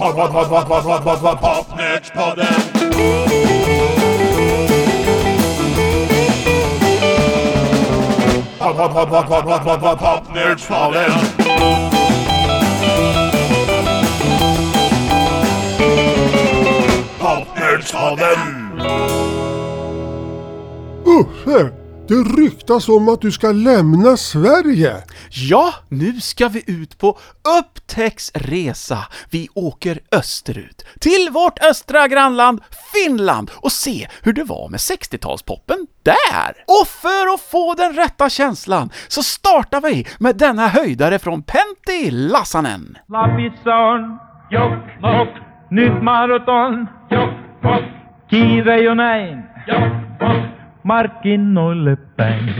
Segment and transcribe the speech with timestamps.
[0.00, 2.46] Pod, pod, pod, pod, pod, pod, pod, pod, Popnördspodden!
[8.58, 11.12] Pod, pod, pod, pod, pod, pod, pod, pod, Popnördspodden!
[17.18, 18.40] Popnördspodden!
[21.04, 21.79] Uffe,
[22.10, 24.92] det ryktas om att du ska lämna Sverige.
[25.30, 27.18] Ja, nu ska vi ut på
[27.58, 28.98] upptäcktsresa.
[29.30, 32.60] Vi åker österut, till vårt östra grannland
[32.94, 36.50] Finland och se hur det var med 60-talspoppen där.
[36.66, 42.10] Och för att få den rätta känslan så startar vi med denna höjdare från Pentti
[42.10, 42.98] Lassanen.
[43.08, 44.18] Lapissa on
[44.50, 45.34] Jokkmokk,
[45.70, 47.84] nyt maraton Jokkmokk,
[48.30, 52.54] kiire jo näin Jokkmokk, Marquinole päin.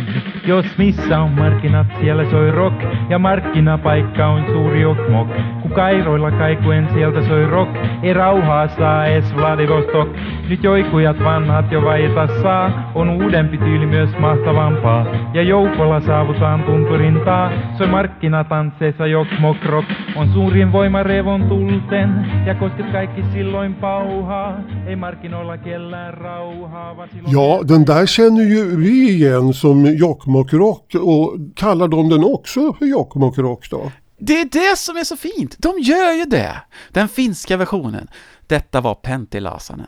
[0.47, 5.31] Jos missä on markkinat, siellä soi rock ja markkinapaikka on suuri Jokkmokk.
[5.63, 10.09] Kun kairoilla kaikuen sieltä soi rock, ei rauhaa saa ees Vladivostok.
[10.49, 15.07] Nyt joikujat vanhat jo vaieta saa, on uudempi tyyli myös mahtavampaa.
[15.35, 19.89] Ja joukolla saavutaan tunturintaa, soi markkinatansseissa Jokkmokk rock.
[20.17, 24.61] On suurin voima revon tulten, ja kosket kaikki silloin pauhaa.
[24.87, 26.81] Ei markkinoilla kellään rauhaa.
[27.27, 32.73] Ja, den där känner ju vi igen som Jokkmokk Rock och kallar de den också
[32.73, 33.93] för Jokkmokk Rock då?
[34.19, 36.63] Det är det som är så fint, de gör ju det!
[36.91, 38.09] Den finska versionen.
[38.47, 39.41] Detta var Pentti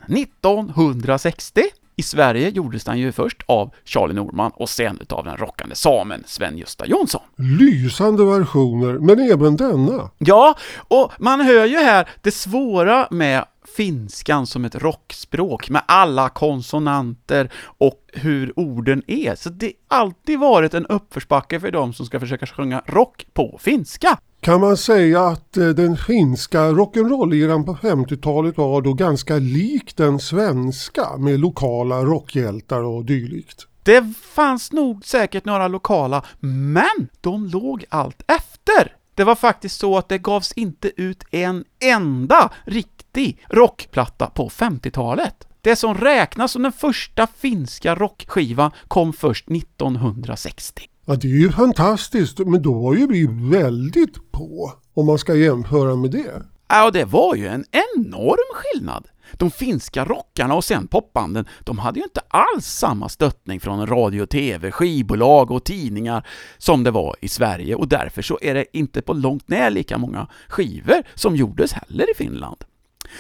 [0.09, 1.63] 1960.
[1.97, 6.25] I Sverige gjordes den ju först av Charlie Norman och sen utav den rockande samen
[6.27, 7.23] Sven-Gösta Jonsson.
[7.37, 10.11] Lysande versioner, men även denna.
[10.19, 10.55] Ja,
[10.89, 13.45] och man hör ju här det svåra med
[13.77, 19.35] finskan som ett rockspråk med alla konsonanter och hur orden är.
[19.35, 23.59] Så det har alltid varit en uppförsbacke för de som ska försöka sjunga rock på
[23.63, 24.19] finska.
[24.43, 30.19] Kan man säga att eh, den finska rock'n'roll-eran på 50-talet var då ganska lik den
[30.19, 33.67] svenska med lokala rockhjältar och dylikt?
[33.83, 38.97] Det fanns nog säkert några lokala, men de låg allt efter.
[39.15, 45.49] Det var faktiskt så att det gavs inte ut en enda riktig rockplatta på 50-talet.
[45.61, 50.89] Det som räknas som den första finska rockskivan kom först 1960.
[51.13, 55.35] Ja, det är ju fantastiskt, men då var ju vi väldigt på om man ska
[55.35, 56.43] jämföra med det.
[56.69, 59.09] Ja, det var ju en enorm skillnad.
[59.33, 64.27] De finska rockarna och sen popbanden, de hade ju inte alls samma stöttning från radio,
[64.27, 66.27] tv, skivbolag och tidningar
[66.59, 69.99] som det var i Sverige och därför så är det inte på långt när lika
[69.99, 72.65] många skivor som gjordes heller i Finland.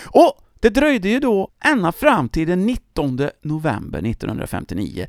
[0.05, 5.07] Och det dröjde ju då ända fram till den 19 november 1959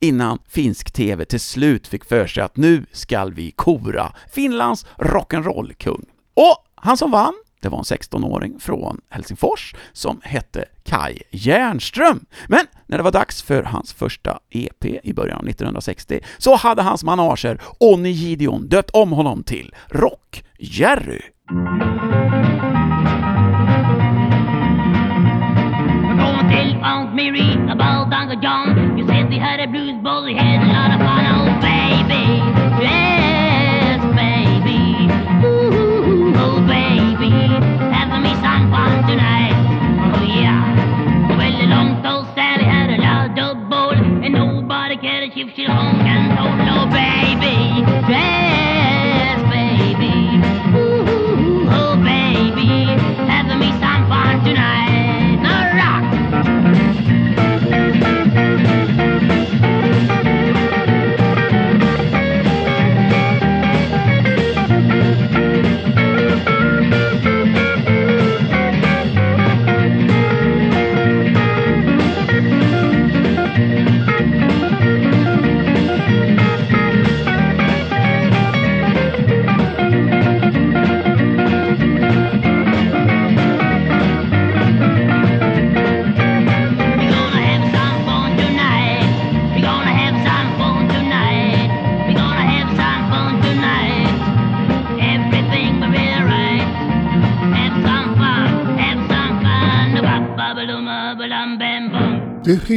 [0.00, 6.04] innan finsk TV till slut fick för sig att nu skall vi kora Finlands rock'n'roll-kung.
[6.34, 12.26] Och han som vann, det var en 16-åring från Helsingfors som hette Kai Järnström.
[12.48, 16.82] Men när det var dags för hans första EP i början av 1960 så hade
[16.82, 21.20] hans manager Onni Gideon döpt om honom till Rock-Jerry.
[26.18, 28.85] Going till Aunt Mary about Uncle John.
[29.06, 32.42] Said they had a blues ball, they had a lot of fun, oh baby.
[32.82, 35.06] Yes, baby.
[35.46, 37.30] Ooh, oh baby.
[37.94, 39.54] Having me some fun tonight.
[40.14, 41.38] Oh yeah.
[41.38, 43.34] Well, a long told Sally had a loud
[43.70, 46.65] bowl, and nobody cared if she hung and told,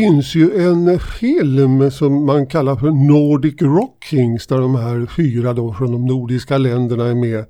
[0.09, 5.73] finns ju en film som man kallar för Nordic Rockings där de här fyra då
[5.73, 7.45] från de nordiska länderna är med.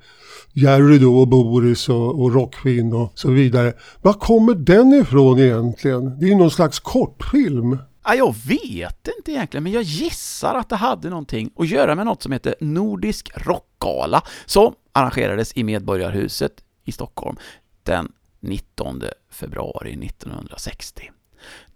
[0.53, 3.73] Jerry då och Boris och, och Rockfin och så vidare.
[4.01, 6.19] Var kommer den ifrån egentligen?
[6.19, 7.77] Det är ju någon slags kortfilm.
[8.03, 12.05] Ja, jag vet inte egentligen, men jag gissar att det hade någonting att göra med
[12.05, 16.53] något som heter Nordisk Rockgala, som arrangerades i Medborgarhuset
[16.85, 17.37] i Stockholm
[17.83, 21.11] den 19 februari 1960.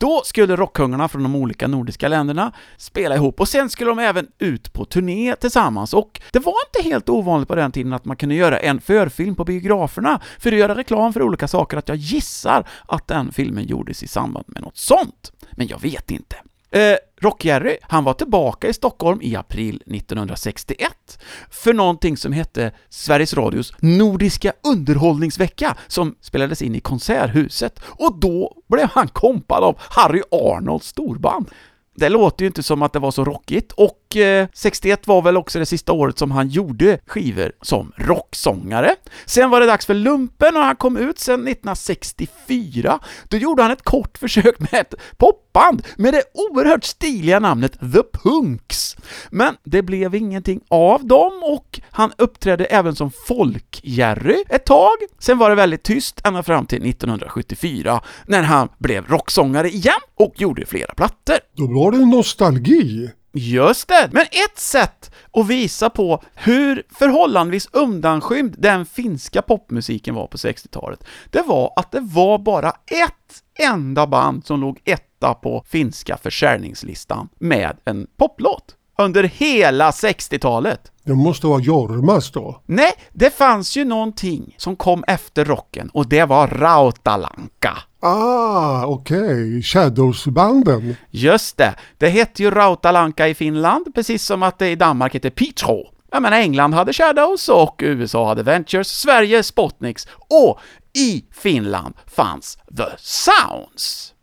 [0.03, 4.27] Då skulle rockkungarna från de olika nordiska länderna spela ihop och sen skulle de även
[4.39, 8.17] ut på turné tillsammans och det var inte helt ovanligt på den tiden att man
[8.17, 11.97] kunde göra en förfilm på biograferna för att göra reklam för olika saker, att jag
[11.97, 15.31] gissar att den filmen gjordes i samband med något sånt.
[15.51, 16.35] Men jag vet inte.
[16.71, 23.33] Eh, Rock-Jerry, han var tillbaka i Stockholm i april 1961 för någonting som hette Sveriges
[23.33, 30.21] Radios Nordiska underhållningsvecka som spelades in i Konserthuset och då blev han kompad av Harry
[30.31, 31.49] Arnolds storband.
[31.95, 35.37] Det låter ju inte som att det var så rockigt och eh, 61 var väl
[35.37, 38.95] också det sista året som han gjorde skivor som rocksångare.
[39.25, 42.99] Sen var det dags för lumpen och han kom ut sen 1964.
[43.27, 48.03] Då gjorde han ett kort försök med ett popband med det oerhört stiliga namnet The
[48.23, 48.95] Punks.
[49.29, 54.95] Men det blev ingenting av dem och han uppträdde även som folk-Jerry ett tag.
[55.19, 60.33] Sen var det väldigt tyst ända fram till 1974 när han blev rocksångare igen och
[60.41, 61.37] gjorde flera plattor.
[61.57, 63.09] Då var det nostalgi.
[63.35, 64.09] Just det!
[64.11, 71.03] Men ett sätt att visa på hur förhållandevis undanskymd den finska popmusiken var på 60-talet,
[71.29, 77.29] det var att det var bara ett enda band som låg etta på finska försäljningslistan
[77.39, 80.91] med en poplåt under hela 60-talet.
[81.03, 82.61] Det måste vara Jormas då.
[82.65, 87.77] Nej, det fanns ju någonting som kom efter rocken och det var Rautalanka.
[88.05, 89.61] Ah, okej.
[89.61, 90.95] Shadows-banden.
[91.09, 95.29] Just det, det hette ju Rautalanka i Finland, precis som att det i Danmark heter
[95.29, 95.83] Pitro.
[96.11, 100.59] Jag menar, England hade Shadows och USA hade Ventures, Sverige Spotniks och
[100.93, 104.13] i Finland fanns The Sounds.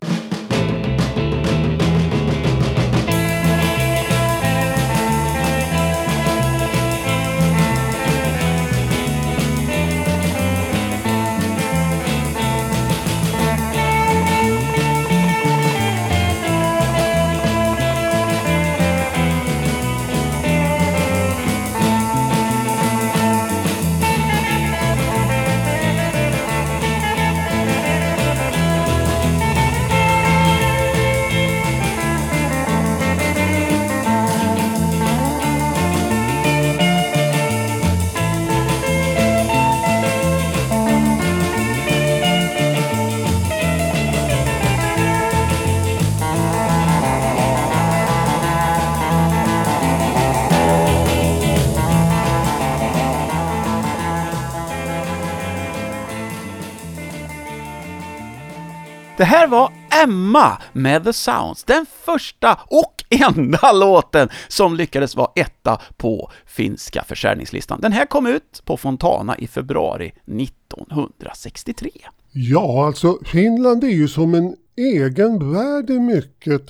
[59.21, 59.71] Det här var
[60.03, 67.03] Emma med The Sounds, den första och enda låten som lyckades vara etta på finska
[67.03, 67.81] försäljningslistan.
[67.81, 71.89] Den här kom ut på Fontana i februari 1963.
[72.31, 76.61] Ja, alltså Finland är ju som en egen värld i mycket.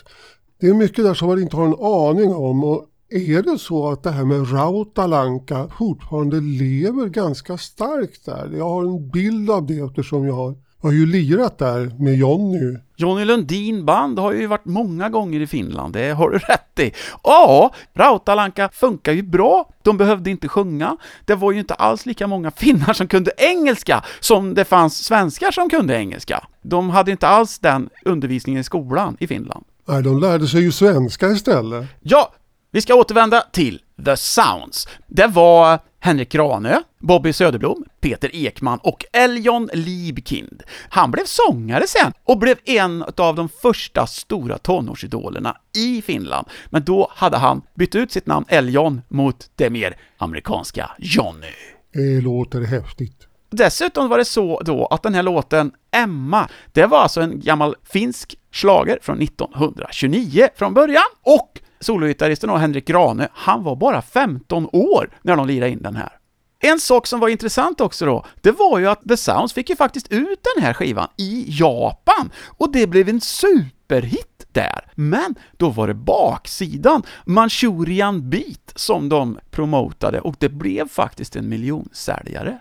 [0.60, 3.90] Det är mycket där som man inte har en aning om och är det så
[3.90, 8.52] att det här med Rautalanka fortfarande lever ganska starkt där?
[8.58, 12.78] Jag har en bild av det eftersom jag har, har ju lirat där med Jonny.
[12.96, 16.92] Johnny Lundin band har ju varit många gånger i Finland, det har du rätt i.
[17.24, 20.98] Ja, Rautalanka funkar ju bra, de behövde inte sjunga.
[21.26, 25.52] Det var ju inte alls lika många finnar som kunde engelska som det fanns svenskar
[25.52, 26.48] som kunde engelska.
[26.62, 29.66] De hade inte alls den undervisningen i skolan i Finland.
[29.86, 31.86] Nej, de lärde sig ju svenska istället.
[32.02, 32.34] Ja,
[32.72, 34.88] vi ska återvända till The Sounds.
[35.08, 40.64] Det var Henrik Granö, Bobby Söderblom, Peter Ekman och Eljon Liebkind.
[40.90, 46.48] Han blev sångare sen och blev en av de första stora tonårsidolerna i Finland.
[46.70, 51.48] Men då hade han bytt ut sitt namn Eljon mot det mer amerikanska Johnny.
[51.94, 53.28] Det låter häftigt.
[53.50, 57.76] Dessutom var det så då att den här låten Emma, det var alltså en gammal
[57.84, 65.10] finsk slager från 1929 från början och sologitarristen Henrik Grane, han var bara 15 år
[65.22, 66.21] när de lirade in den här.
[66.64, 69.76] En sak som var intressant också då, det var ju att The Sounds fick ju
[69.76, 74.92] faktiskt ut den här skivan i Japan, och det blev en superhit där.
[74.96, 81.50] Men då var det baksidan, Manchurian Beat, som de promotade, och det blev faktiskt en
[81.50, 82.60] miljonsäljare.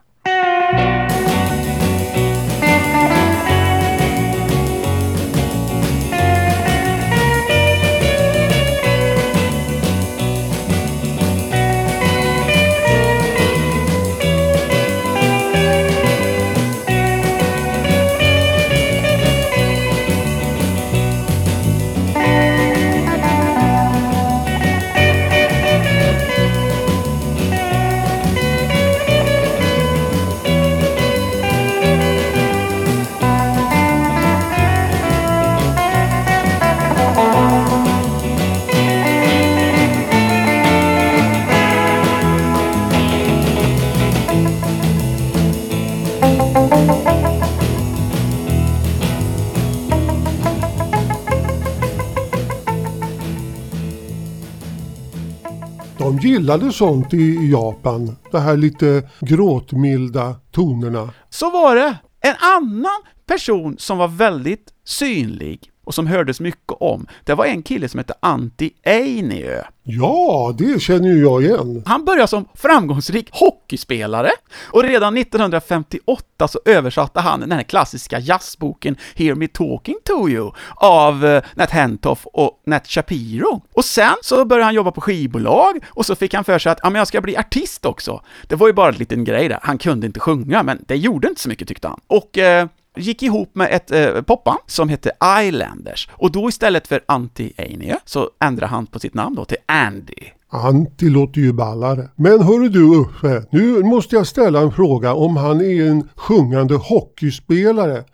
[56.41, 58.17] Gillade sånt i Japan.
[58.31, 61.11] de här lite gråtmilda tonerna.
[61.29, 61.99] Så var det.
[62.21, 67.63] En annan person som var väldigt synlig och som hördes mycket om, det var en
[67.63, 69.63] kille som hette Antti Einio.
[69.83, 71.83] Ja, det känner ju jag igen.
[71.87, 74.31] Han började som framgångsrik hockeyspelare
[74.63, 80.53] och redan 1958 så översatte han den här klassiska jazzboken Hear Me Talking To You
[80.75, 83.63] av eh, Nat Hentoff och Nat Shapiro.
[83.73, 86.81] Och sen så började han jobba på skivbolag och så fick han för sig att
[86.83, 88.23] ja, men jag ska bli artist också.
[88.47, 89.59] Det var ju bara en liten grej där.
[89.63, 92.01] Han kunde inte sjunga, men det gjorde inte så mycket tyckte han.
[92.07, 92.67] Och eh,
[92.97, 96.09] gick ihop med ett eh, popband som hette Islanders.
[96.13, 100.15] Och då istället för Antti Einio så ändrade han på sitt namn då till Andy.
[100.49, 102.09] Anti låter ju ballare.
[102.17, 106.75] Men hörru du Uffe, nu måste jag ställa en fråga om han är en sjungande
[106.75, 108.05] hockeyspelare.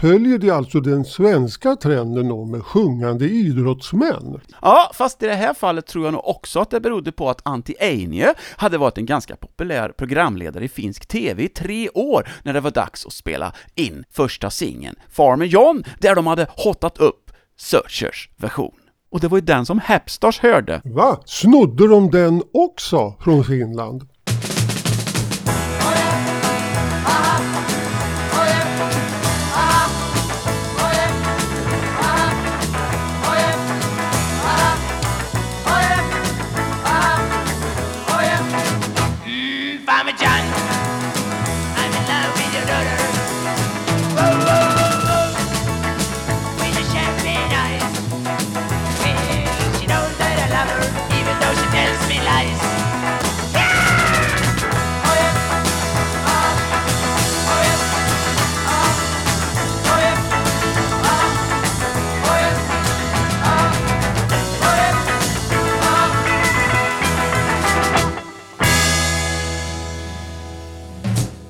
[0.00, 4.40] Följer det alltså den svenska trenden då med sjungande idrottsmän?
[4.62, 7.40] Ja, fast i det här fallet tror jag nog också att det berodde på att
[7.44, 12.52] Antti Einio hade varit en ganska populär programledare i finsk TV i tre år när
[12.52, 17.30] det var dags att spela in första singeln, Farmer John, där de hade hotat upp
[17.58, 18.74] Searchers version.
[19.10, 20.80] Och det var ju den som Hepstars hörde.
[20.84, 21.20] Va?
[21.24, 24.09] Snodde de den också från Finland?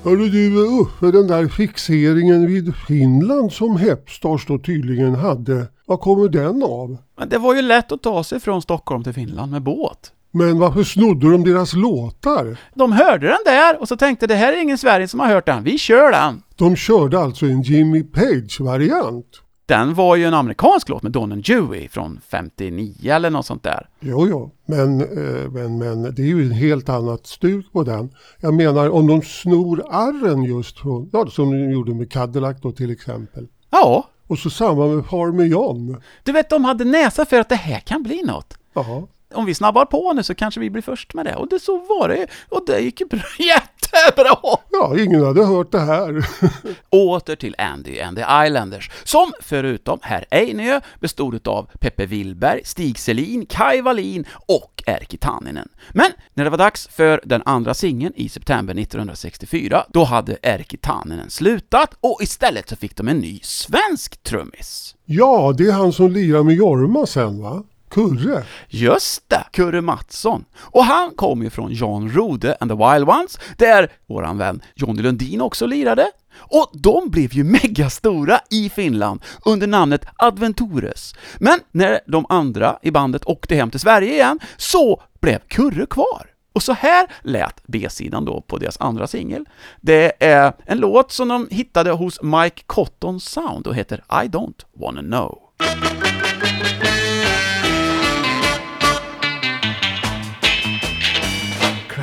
[0.03, 6.29] Hörru du Uffe, den där fixeringen vid Finland som Hepstars då tydligen hade, vad kommer
[6.29, 6.97] den av?
[7.17, 10.11] Men det var ju lätt att ta sig från Stockholm till Finland med båt.
[10.31, 12.57] Men varför snodde de deras låtar?
[12.75, 15.27] De hörde den där och så tänkte det här är ingen i Sverige som har
[15.27, 16.41] hört den, vi kör den.
[16.55, 19.25] De körde alltså en Jimmy Page-variant.
[19.71, 23.63] Den var ju en amerikansk låt med Don and Dewey från 59 eller något sånt
[23.63, 23.89] där.
[23.99, 28.09] Jo, jo, men, eh, men, men det är ju ett helt annat stuk på den.
[28.39, 32.71] Jag menar om de snor arren just från, ja som de gjorde med Cadillac då
[32.71, 33.47] till exempel.
[33.69, 36.01] Ja, Och så samma med Farmer John.
[36.23, 38.57] du vet de hade näsa för att det här kan bli något.
[38.73, 39.03] Jaha.
[39.33, 41.35] Om vi snabbar på nu så kanske vi blir först med det.
[41.35, 42.27] Och det så var det.
[42.49, 44.37] Och det gick ju bra, jättebra!
[44.71, 46.25] Ja, ingen hade hört det här.
[46.89, 52.99] Åter till Andy and the Islanders, som förutom herr Einö bestod av Peppe Willberg, Stig
[52.99, 55.69] Selin, Kai Wallin och Erkki Tanninen.
[55.93, 60.77] Men när det var dags för den andra singeln i september 1964, då hade Erkki
[60.77, 64.95] Tanninen slutat och istället så fick de en ny svensk trummis.
[65.05, 67.63] Ja, det är han som lirar med Jorma sen va?
[67.91, 68.43] Kurre.
[68.67, 70.45] Just det, Kurre Mattsson.
[70.57, 75.01] Och han kom ju från Jan Rode and the Wild Ones, där våran vän Johnny
[75.01, 76.11] Lundin också lirade.
[76.33, 81.15] Och de blev ju megastora i Finland under namnet Adventures.
[81.37, 86.27] Men när de andra i bandet åkte hem till Sverige igen, så blev Kurre kvar.
[86.53, 89.45] Och så här lät B-sidan då på deras andra singel.
[89.81, 94.61] Det är en låt som de hittade hos Mike Cotton Sound och heter I Don't
[94.73, 95.39] Wanna Know.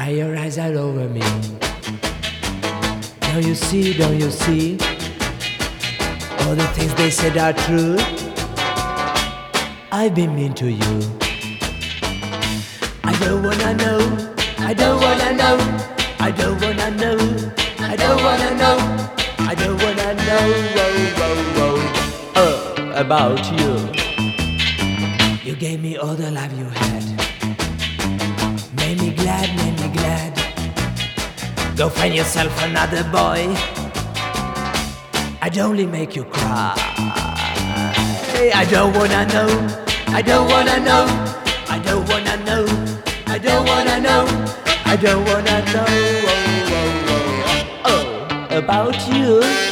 [0.09, 1.21] Your eyes out over me.
[3.21, 4.79] Don't you see, don't you see?
[6.41, 7.97] All the things they said are true.
[9.93, 10.95] I've been mean to you.
[13.05, 14.01] I don't wanna know,
[14.59, 15.57] I don't wanna know,
[16.19, 17.17] I don't wanna know,
[17.79, 18.77] I don't wanna know,
[19.41, 20.45] I don't wanna know,
[20.79, 21.77] whoa, whoa, whoa,
[22.35, 23.73] uh, about you.
[25.45, 27.18] You gave me all the love you had.
[28.89, 30.33] Made me glad, made me glad.
[31.77, 33.55] Go find yourself another boy.
[35.43, 36.73] I'd only make you cry.
[38.63, 39.51] I don't wanna know.
[40.19, 41.05] I don't wanna know.
[41.69, 42.65] I don't wanna know.
[43.27, 44.25] I don't wanna know.
[44.87, 45.85] I don't wanna know.
[46.33, 49.68] Oh, oh, oh, oh, oh about you.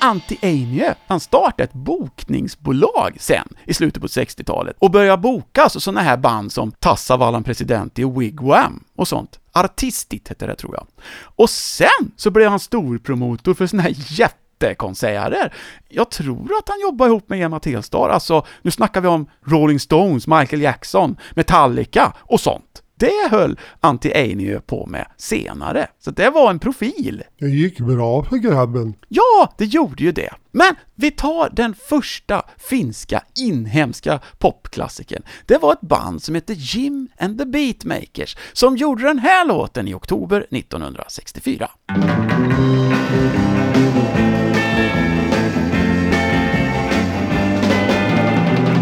[0.00, 5.80] Antti Einjö, han startade ett bokningsbolag sen i slutet på 60-talet och började boka alltså
[5.80, 9.40] sådana här band som Tassavallan Presidenti och Wigwam och sånt.
[9.52, 10.86] Artistigt hette det tror jag.
[11.20, 15.54] Och sen så blev han storpromotor för sådana här jättekonserter.
[15.88, 19.80] Jag tror att han jobbar ihop med Emma Telstar, alltså nu snackar vi om Rolling
[19.80, 22.82] Stones, Michael Jackson, Metallica och sånt.
[22.98, 27.22] Det höll Antti Einio på med senare, så det var en profil.
[27.38, 28.94] Det gick bra för grabben.
[29.08, 30.30] Ja, det gjorde ju det.
[30.50, 35.22] Men vi tar den första finska inhemska popklassikern.
[35.46, 39.88] Det var ett band som hette Jim and the Beatmakers som gjorde den här låten
[39.88, 41.70] i oktober 1964.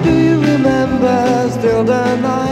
[0.04, 2.45] Do you remember still the night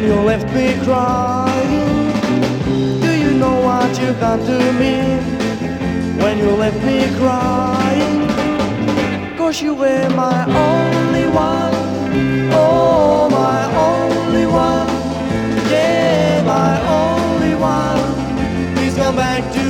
[0.00, 2.10] when you left me crying?
[3.02, 4.96] Do you know what you've done to me
[6.22, 8.26] when you left me crying?
[9.36, 11.74] Cause you were my only one,
[12.54, 14.88] oh my only one,
[15.70, 18.74] yeah my only one.
[18.76, 19.69] Please come back to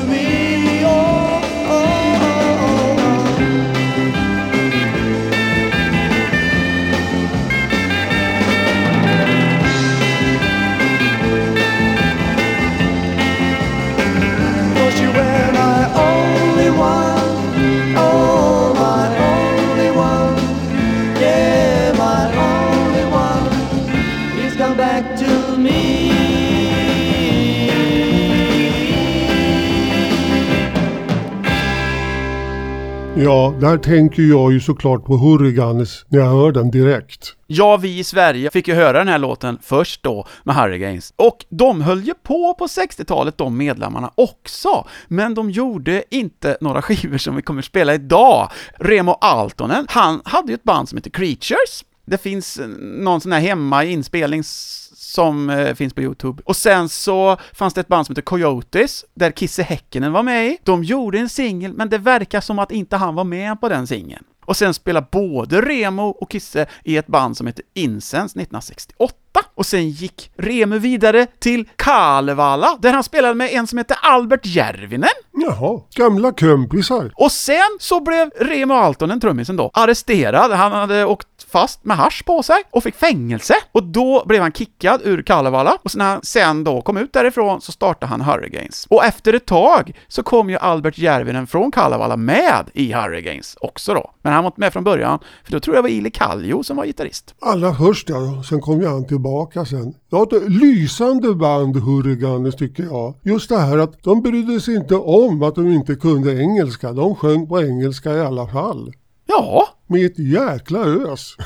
[33.22, 37.34] Ja, där tänker jag ju såklart på Hurriganes när jag hör den direkt.
[37.46, 41.12] Ja, vi i Sverige fick ju höra den här låten först då med Hurricanes.
[41.16, 44.86] Och de höll ju på på 60-talet, de medlemmarna också.
[45.08, 48.50] Men de gjorde inte några skivor som vi kommer spela idag.
[48.78, 51.84] Remo Altonen, han hade ju ett band som heter Creatures.
[52.06, 56.42] Det finns någon sån här hemma-inspelnings som eh, finns på Youtube.
[56.46, 60.46] Och sen så fanns det ett band som heter Coyotes, där Kisse Häkkinen var med
[60.46, 60.58] i.
[60.64, 63.86] De gjorde en singel, men det verkar som att inte han var med på den
[63.86, 64.24] singeln.
[64.44, 69.14] Och sen spelade både Remo och Kisse i ett band som heter Incense 1968.
[69.54, 74.46] Och sen gick Remo vidare till Kalevala, där han spelade med en som heter Albert
[74.46, 75.08] Järvinen.
[75.32, 77.12] Jaha, gamla kompisar.
[77.14, 80.52] Och sen så blev Remo Altonen, trummisen då, arresterad.
[80.52, 83.54] Han hade åkt fast med hasch på sig och fick fängelse.
[83.72, 85.78] Och då blev han kickad ur Kalevala.
[85.82, 88.86] Och när han sen då kom ut därifrån så startade han Hurricanes.
[88.90, 93.94] Och efter ett tag så kom ju Albert Järvinen från Kalevala med i Hurricanes också
[93.94, 94.10] då.
[94.22, 96.62] Men han var inte med från början, för då tror jag det var Ili Kallio
[96.62, 97.34] som var gitarrist.
[97.40, 99.94] Allra först ja, sen kom ju han tillbaka sen.
[100.10, 103.14] Ja, ett lysande band Hurriganes tycker jag.
[103.22, 106.92] Just det här att de brydde sig inte om att de inte kunde engelska.
[106.92, 108.92] De sjöng på engelska i alla fall.
[109.30, 111.36] Ja, Med ett jäkla ös.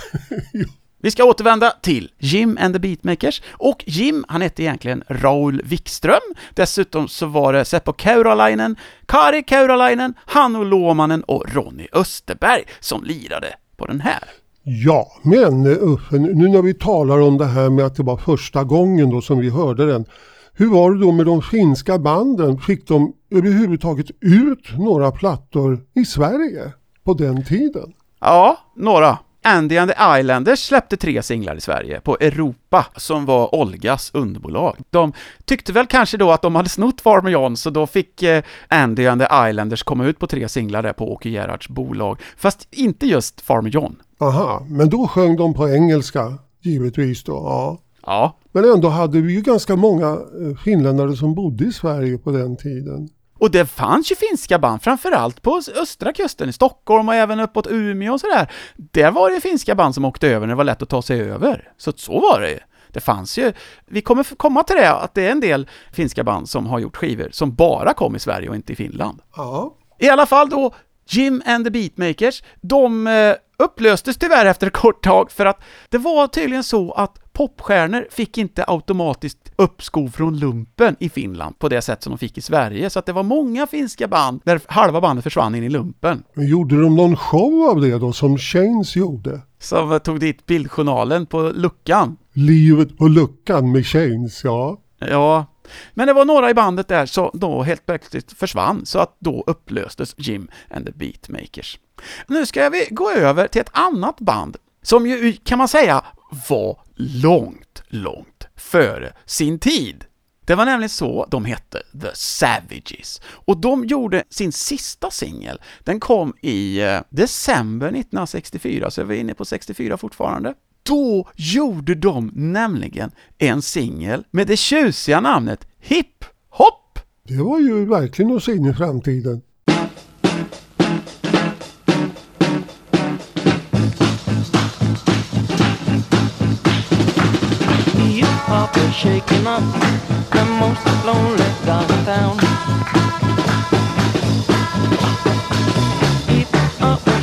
[1.03, 6.35] Vi ska återvända till Jim and the Beatmakers, och Jim, han hette egentligen Raul Wikström.
[6.55, 13.55] Dessutom så var det Seppo Kauralainen, Kari Kauralainen, Hannu Luomanen och Ronny Österberg som lirade
[13.77, 14.25] på den här.
[14.63, 18.65] Ja, men Uffe, nu när vi talar om det här med att det var första
[18.65, 20.05] gången då som vi hörde den.
[20.53, 22.59] Hur var det då med de finska banden?
[22.59, 26.73] Fick de överhuvudtaget ut några plattor i Sverige
[27.05, 27.93] på den tiden?
[28.21, 29.19] Ja, några.
[29.47, 34.77] Andy and the Islanders släppte tre singlar i Sverige på Europa, som var Olgas underbolag.
[34.91, 35.13] De
[35.45, 39.07] tyckte väl kanske då att de hade snott Farmer John, så då fick eh, Andy
[39.07, 42.21] and the Islanders komma ut på tre singlar där på Åke Gerhards bolag.
[42.37, 43.97] Fast inte just Farmer John.
[44.21, 47.33] Aha, men då sjöng de på engelska givetvis då.
[47.33, 47.79] Ja.
[48.07, 52.31] Ja, Men ändå hade vi ju ganska många eh, finländare som bodde i Sverige på
[52.31, 53.09] den tiden.
[53.45, 57.67] Och det fanns ju finska band, framförallt på östra kusten i Stockholm och även uppåt
[57.67, 58.53] Umeå och sådär.
[58.77, 61.21] Där var det finska band som åkte över när det var lätt att ta sig
[61.21, 61.73] över.
[61.77, 62.59] Så så var det ju.
[62.89, 63.53] Det fanns ju,
[63.87, 66.97] vi kommer komma till det, att det är en del finska band som har gjort
[66.97, 69.23] skivor som bara kom i Sverige och inte i Finland.
[69.37, 69.75] Ja.
[69.99, 70.75] I alla fall då,
[71.09, 75.99] Jim and the Beatmakers, de eh, upplöstes tyvärr efter ett kort tag för att det
[75.99, 81.83] var tydligen så att popstjärnor fick inte automatiskt uppskov från lumpen i Finland på det
[81.83, 85.01] sätt som de fick i Sverige, så att det var många finska band där halva
[85.01, 86.23] bandet försvann in i lumpen.
[86.35, 89.41] Men gjorde de någon show av det då som Chains gjorde?
[89.59, 92.17] Som tog dit bildjournalen på luckan.
[92.33, 94.81] Livet på luckan med Chains, ja.
[94.99, 95.47] Ja,
[95.95, 99.45] men det var några i bandet där som då helt plötsligt försvann, så att då
[99.47, 101.79] upplöstes Jim and the Beatmakers.
[102.27, 106.05] Nu ska vi gå över till ett annat band, som ju kan man säga
[106.49, 110.05] var långt, långt före sin tid.
[110.47, 113.21] Det var nämligen så de hette, The Savages.
[113.27, 115.61] Och de gjorde sin sista singel.
[115.81, 120.55] Den kom i eh, december 1964, så vi är inne på 64 fortfarande.
[120.89, 126.99] Då gjorde de nämligen en singel med det tjusiga namnet Hip Hop.
[127.29, 129.43] Det var ju verkligen att se in i framtiden.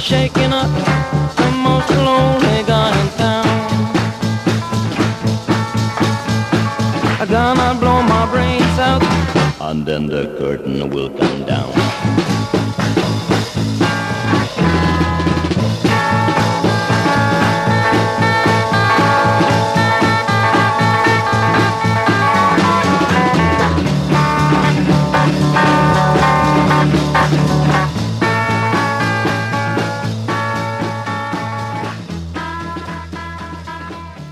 [0.02, 0.90] Shaking up
[9.72, 11.72] And then the curtain will come down.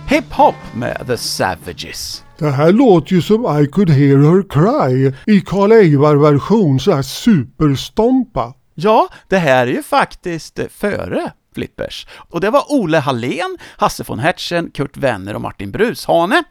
[0.08, 2.28] Hip-hop med The Savages.
[2.39, 7.02] Det här låter ju som I could hear her cry i Karl Eivar-version, så här
[7.02, 8.54] superstompa.
[8.75, 12.07] Ja, det här är ju faktiskt före Flippers.
[12.29, 16.43] Och det var Ole Hallén, Hasse von Hertzen, Kurt Wenner och Martin Brushane.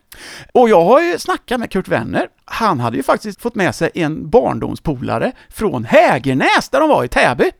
[0.53, 2.29] Och jag har ju snackat med Kurt Wenner.
[2.45, 7.09] Han hade ju faktiskt fått med sig en barndomspolare från Hägernäs, där de var i
[7.09, 7.51] Täby,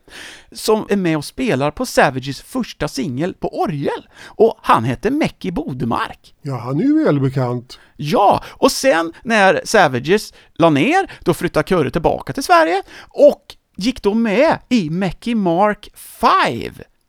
[0.51, 4.07] som är med och spelar på Savages första singel på orgel.
[4.25, 6.33] Och han hette Mäcki Bodemark.
[6.41, 7.79] Ja, han är ju välbekant.
[7.95, 14.03] Ja, och sen när Savages la ner, då flyttade Kurre tillbaka till Sverige och gick
[14.03, 16.51] då med i Mäcki Mark 5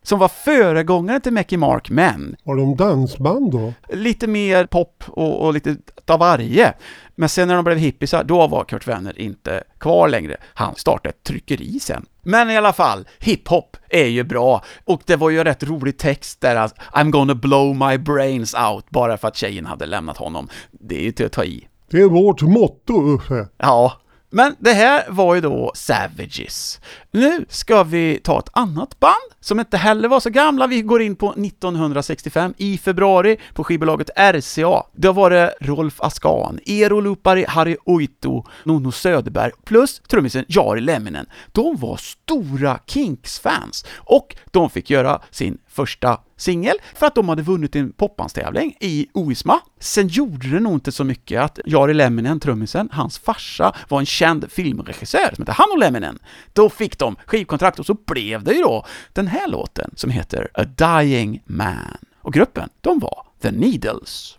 [0.02, 3.72] som var föregångaren till Mäcki Mark, men Var de dansband då?
[3.92, 6.72] lite mer pop och, och lite av varje.
[7.14, 10.36] Men sen när de blev hippisar, då var Kurt Wenner inte kvar längre.
[10.54, 12.06] Han startade ett tryckeri sen.
[12.22, 14.64] Men i alla fall, hiphop är ju bra.
[14.84, 18.90] Och det var ju rätt rolig text där att I'm gonna blow my brains out,
[18.90, 20.48] bara för att tjejen hade lämnat honom.
[20.70, 21.66] Det är ju till att ta i.
[21.90, 23.48] Det är vårt motto, Uffe.
[23.58, 23.92] Ja,
[24.30, 26.80] men det här var ju då Savages.
[27.10, 30.66] Nu ska vi ta ett annat band som inte heller var så gamla.
[30.66, 34.82] Vi går in på 1965 i februari på skivbolaget RCA.
[34.92, 41.26] Då var det Rolf Askan, Eero Lupari, Harry Oito, Nono Söderberg plus trummisen Jari Lemminen.
[41.52, 47.42] De var stora Kinks-fans och de fick göra sin första singel för att de hade
[47.42, 49.60] vunnit en popbandstävling i Oisma.
[49.78, 54.06] Sen gjorde det nog inte så mycket att Jari Lemminen, trummisen, hans farsa var en
[54.06, 56.18] känd filmregissör som hette Hanno Lemminen.
[56.52, 60.48] Då fick de skivkontrakt och så blev det ju då den här låten som heter
[60.54, 61.98] A Dying Man.
[62.22, 64.36] Och gruppen, de var The Needles.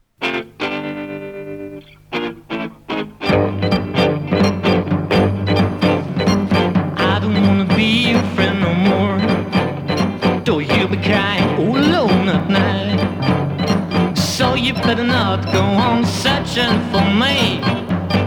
[15.38, 17.62] Go on searching for me.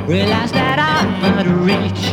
[0.06, 2.04] Realize that I'm out of reach.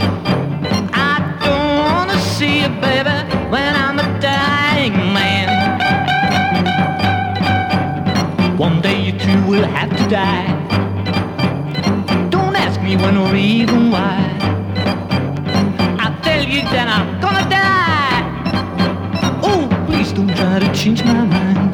[0.93, 3.17] I don't wanna see you, baby,
[3.49, 5.47] when I'm a dying man.
[8.57, 10.47] One day you two will have to die.
[12.29, 14.19] Don't ask me when or even why.
[15.99, 18.23] I tell you that I'm gonna die.
[19.41, 21.70] Oh, please don't try to change my mind.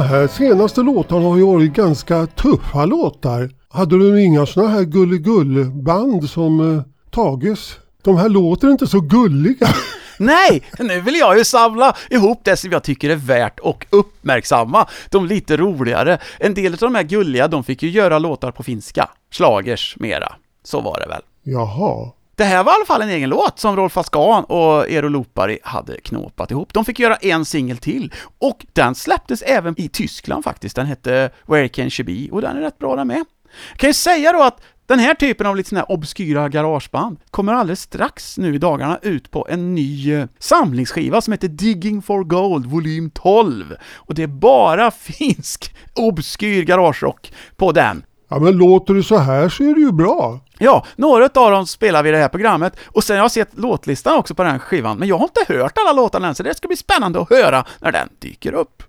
[0.00, 3.50] De här senaste låtarna har ju varit ganska tuffa låtar.
[3.68, 7.76] Hade du inga såna här gulligull-band som eh, Tages?
[8.02, 9.68] De här låter inte så gulliga.
[10.18, 14.88] Nej, nu vill jag ju samla ihop det som jag tycker är värt och uppmärksamma.
[15.10, 16.18] De lite roligare.
[16.38, 19.10] En del av de här gulliga, de fick ju göra låtar på finska.
[19.30, 20.32] Schlagers mera.
[20.64, 21.22] Så var det väl.
[21.42, 22.10] Jaha.
[22.40, 25.58] Det här var i alla fall en egen låt som Rolf Askan och Eero Lopari
[25.62, 26.74] hade knåpat ihop.
[26.74, 30.76] De fick göra en singel till, och den släpptes även i Tyskland faktiskt.
[30.76, 33.24] Den hette Where Can She Be, och den är rätt bra den med.
[33.70, 37.18] Jag kan ju säga då att den här typen av lite sådana här obskyra garageband
[37.30, 42.02] kommer alldeles strax nu i dagarna ut på en ny eh, samlingsskiva som heter Digging
[42.02, 43.76] for Gold volym 12.
[43.94, 48.02] Och det är bara finsk obskyr garagerock på den.
[48.30, 50.40] Ja men låter det så här så är det ju bra.
[50.58, 53.58] Ja, några av dem spelar vi i det här programmet, och sen har jag sett
[53.58, 56.42] låtlistan också på den här skivan, men jag har inte hört alla låtarna än, så
[56.42, 58.82] det ska bli spännande att höra när den dyker upp.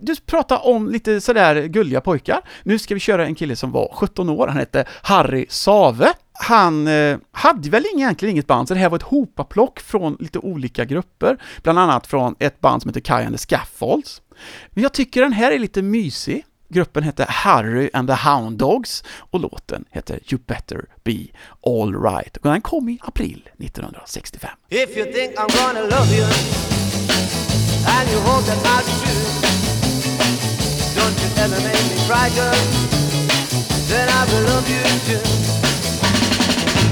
[0.00, 2.40] Du pratar om lite sådär gulliga pojkar.
[2.62, 6.12] Nu ska vi köra en kille som var 17 år, han hette Harry Save.
[6.32, 10.38] Han eh, hade väl egentligen inget band, så det här var ett hopaplock från lite
[10.38, 14.22] olika grupper, bland annat från ett band som heter Kai and the Scaffolds.
[14.70, 16.44] Men jag tycker den här är lite mysig.
[16.68, 21.26] Gruppen hette Harry and the Hound Dogs och låten heter You better be
[21.66, 22.36] alright.
[22.36, 24.50] Och den kom i april 1965.
[24.68, 26.24] If you think I'm gonna love you,
[27.86, 29.26] and you hope that I should,
[30.96, 32.58] don't you you ever make me cry, girl,
[33.88, 35.22] then I will love you too.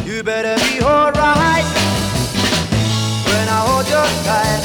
[0.08, 1.64] You better be alright
[3.26, 4.62] when I hold you tight.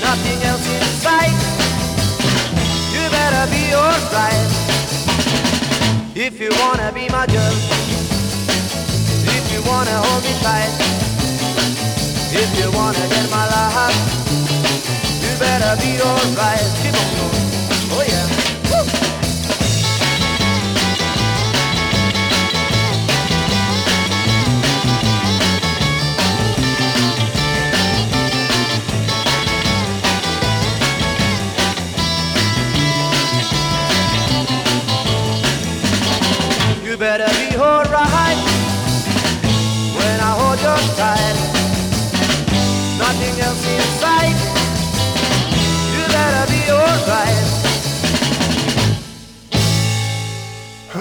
[0.00, 1.51] Nothing else in sight.
[6.14, 7.54] If you wanna be my girl.
[9.36, 10.70] If you wanna hold me tight.
[12.32, 13.94] If you wanna get my love,
[15.20, 17.31] you better be alright.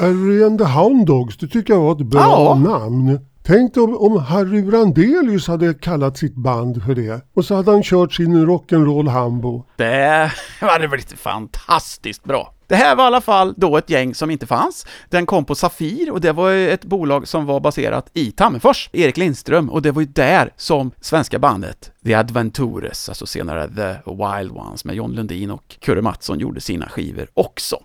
[0.02, 2.56] Harry and the Hound Dogs, det tycker jag var ett bra Ja.
[2.56, 3.20] namn.
[3.44, 7.26] Tänk om, om Harry Brandelius hade kallat sitt band för det.
[7.36, 9.66] Och så hade han kört sin rock'n'roll hambo.
[9.76, 12.54] Det hade blivit fantastiskt bra.
[12.68, 14.86] Det här var i alla fall då ett gäng som inte fanns.
[15.10, 19.18] Den kom på Safir och det var ett bolag som var baserat i Tammerfors, Erik
[19.18, 24.52] Lindström, och det var ju där som svenska bandet The Adventures, alltså senare The Wild
[24.52, 27.78] Ones med John Lundin och Kurre Mattsson gjorde sina skivor också.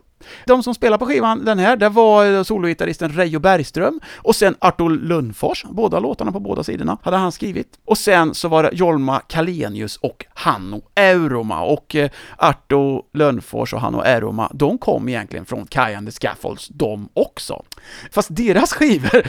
[0.47, 4.91] De som spelade på skivan, den här, det var sologitarristen Reijo Bergström och sen Artur
[4.91, 7.79] Lundfors, båda låtarna på båda sidorna hade han skrivit.
[7.85, 13.81] Och sen så var det Jorma Kalenius och Hanno Euroma och eh, Arto Lundfors och
[13.81, 17.63] Hanno Euroma, de kom egentligen från Kajan the Scaffolds, de också.
[18.11, 19.27] Fast deras skivor,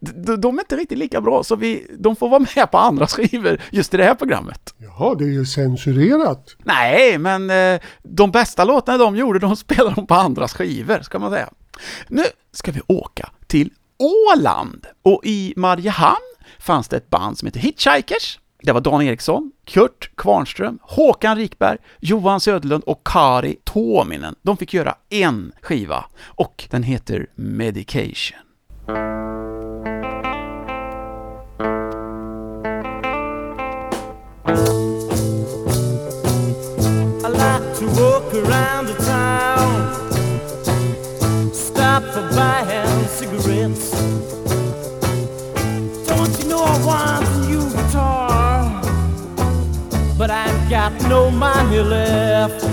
[0.36, 3.60] de- är inte riktigt lika bra, så vi, de får vara med på andra skivor
[3.70, 4.74] just i det här programmet.
[4.78, 6.56] Jaha, det är ju censurerat.
[6.64, 11.18] Nej, men eh, de bästa låtarna de gjorde, de spelade de på andras skivor, ska
[11.18, 11.48] man säga.
[12.08, 14.86] Nu ska vi åka till Åland.
[15.02, 18.38] Och i Mariehamn fanns det ett band som heter Hitchhikers.
[18.62, 24.34] Det var Dan Eriksson, Kurt Kvarnström, Håkan Rikberg, Johan Söderlund och Kari Tuominen.
[24.42, 28.38] De fick göra en skiva och den heter Medication.
[42.00, 43.90] Stop for buying cigarettes.
[46.06, 48.82] Don't you know I want a new guitar,
[50.16, 52.64] but I ain't got no money left.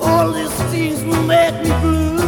[0.00, 2.21] All these things will make me blue,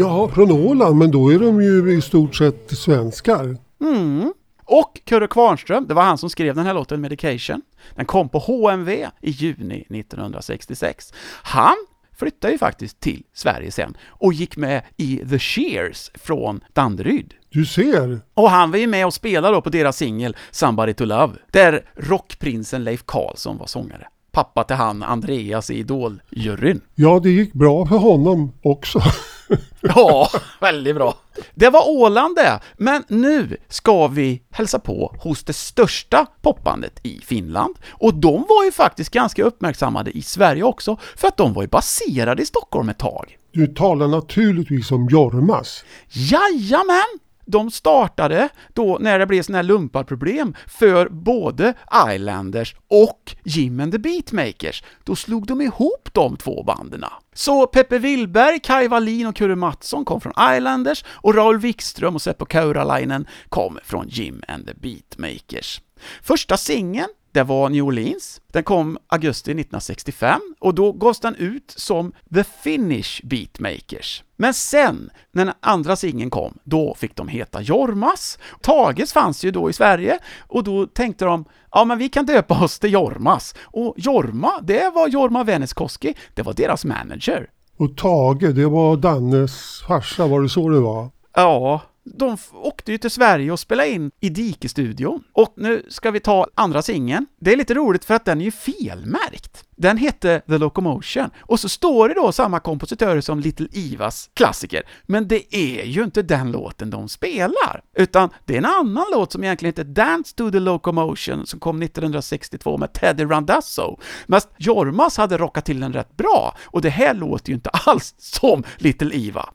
[0.00, 0.08] town?
[0.08, 3.56] Ja, från Åland, men då är de ju i stort sett svenskar.
[3.80, 4.32] Mm.
[4.64, 7.62] Och Kurre Kvarnström, det var han som skrev den här låten Medication.
[7.94, 11.12] Den kom på HMV i juni 1966.
[11.42, 11.76] Han
[12.20, 17.34] flyttade ju faktiskt till Sverige sen och gick med i The Shears från Danderyd.
[17.48, 18.20] Du ser.
[18.34, 21.84] Och han var ju med och spelade då på deras singel Somebody to Love, där
[21.96, 24.06] rockprinsen Leif Karlsson var sångare.
[24.32, 26.80] Pappa till han Andreas i Idol-juryn.
[26.94, 29.00] Ja, det gick bra för honom också.
[29.80, 31.14] Ja, väldigt bra.
[31.54, 37.20] Det var Åland det, men nu ska vi hälsa på hos det största popbandet i
[37.24, 37.76] Finland.
[37.88, 41.68] Och de var ju faktiskt ganska uppmärksammade i Sverige också, för att de var ju
[41.68, 43.36] baserade i Stockholm ett tag.
[43.52, 45.84] Du talar naturligtvis om Jormas.
[46.08, 47.29] Jajamän!
[47.50, 51.74] De startade då när det blev sådana här lumparproblem för både
[52.08, 54.82] Islanders och Jim and the Beatmakers.
[55.04, 57.04] Då slog de ihop de två banden.
[57.34, 62.22] Så Peppe Willberg, Kai Wallin och Kurre Mattsson kom från Islanders och Raul Wikström och
[62.22, 65.80] Seppo Kauralainen kom från Jim and the Beatmakers.
[66.22, 68.40] Första singeln det var New Orleans.
[68.52, 74.24] Den kom augusti 1965 och då gavs den ut som The Finnish Beatmakers.
[74.36, 78.38] Men sen, när den andra singeln kom, då fick de heta Jormas.
[78.60, 82.64] Tages fanns ju då i Sverige och då tänkte de, ja men vi kan döpa
[82.64, 83.54] oss till Jormas.
[83.62, 87.50] Och Jorma, det var Jorma Väneskoski, det var deras manager.
[87.76, 91.10] Och Tage, det var Dannes farsa, var det så det var?
[91.34, 91.80] Ja,
[92.14, 95.24] de åkte ju till Sverige och spelade in i Dike-studion.
[95.32, 97.26] Och nu ska vi ta andra singeln.
[97.40, 99.64] Det är lite roligt för att den är ju felmärkt.
[99.76, 104.82] Den hette The Locomotion, och så står det då samma kompositörer som Little Ivas klassiker,
[105.06, 109.32] men det är ju inte den låten de spelar, utan det är en annan låt
[109.32, 113.98] som egentligen heter Dance to the Locomotion som kom 1962 med Teddy Randazzo.
[114.26, 118.14] Men Jormas hade rockat till den rätt bra, och det här låter ju inte alls
[118.18, 119.48] som Little Iva.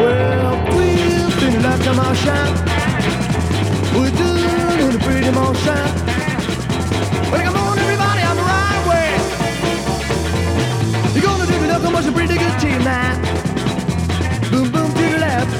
[0.00, 0.54] Well,
[1.36, 2.48] spin it like a motion.
[3.94, 5.84] We're doing a pretty motion.
[7.30, 9.10] Well, come on, everybody, I'm right way.
[11.14, 13.18] You're gonna do the locomotion pretty good tonight.
[14.50, 15.52] Boom, boom to the left,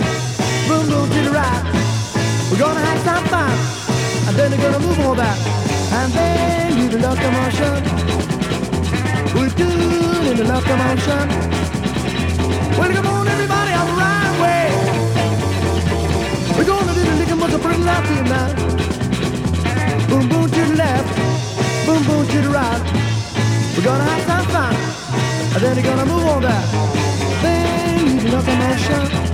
[0.68, 1.62] boom, boom to the right.
[2.50, 3.52] We're gonna have some fun,
[4.26, 5.38] and then we're gonna move on back,
[5.98, 7.80] and then do the locomotion.
[9.36, 11.28] We're doing the locomotion.
[12.78, 13.59] Well, come on, everybody,
[17.62, 18.56] pretty tonight.
[20.08, 21.08] Boom, boom to the left,
[21.86, 22.82] boom, boom to the right.
[23.76, 24.74] We're gonna have some fun,
[25.54, 26.64] and then we're gonna move on back.
[27.42, 29.30] Then you can locomotion.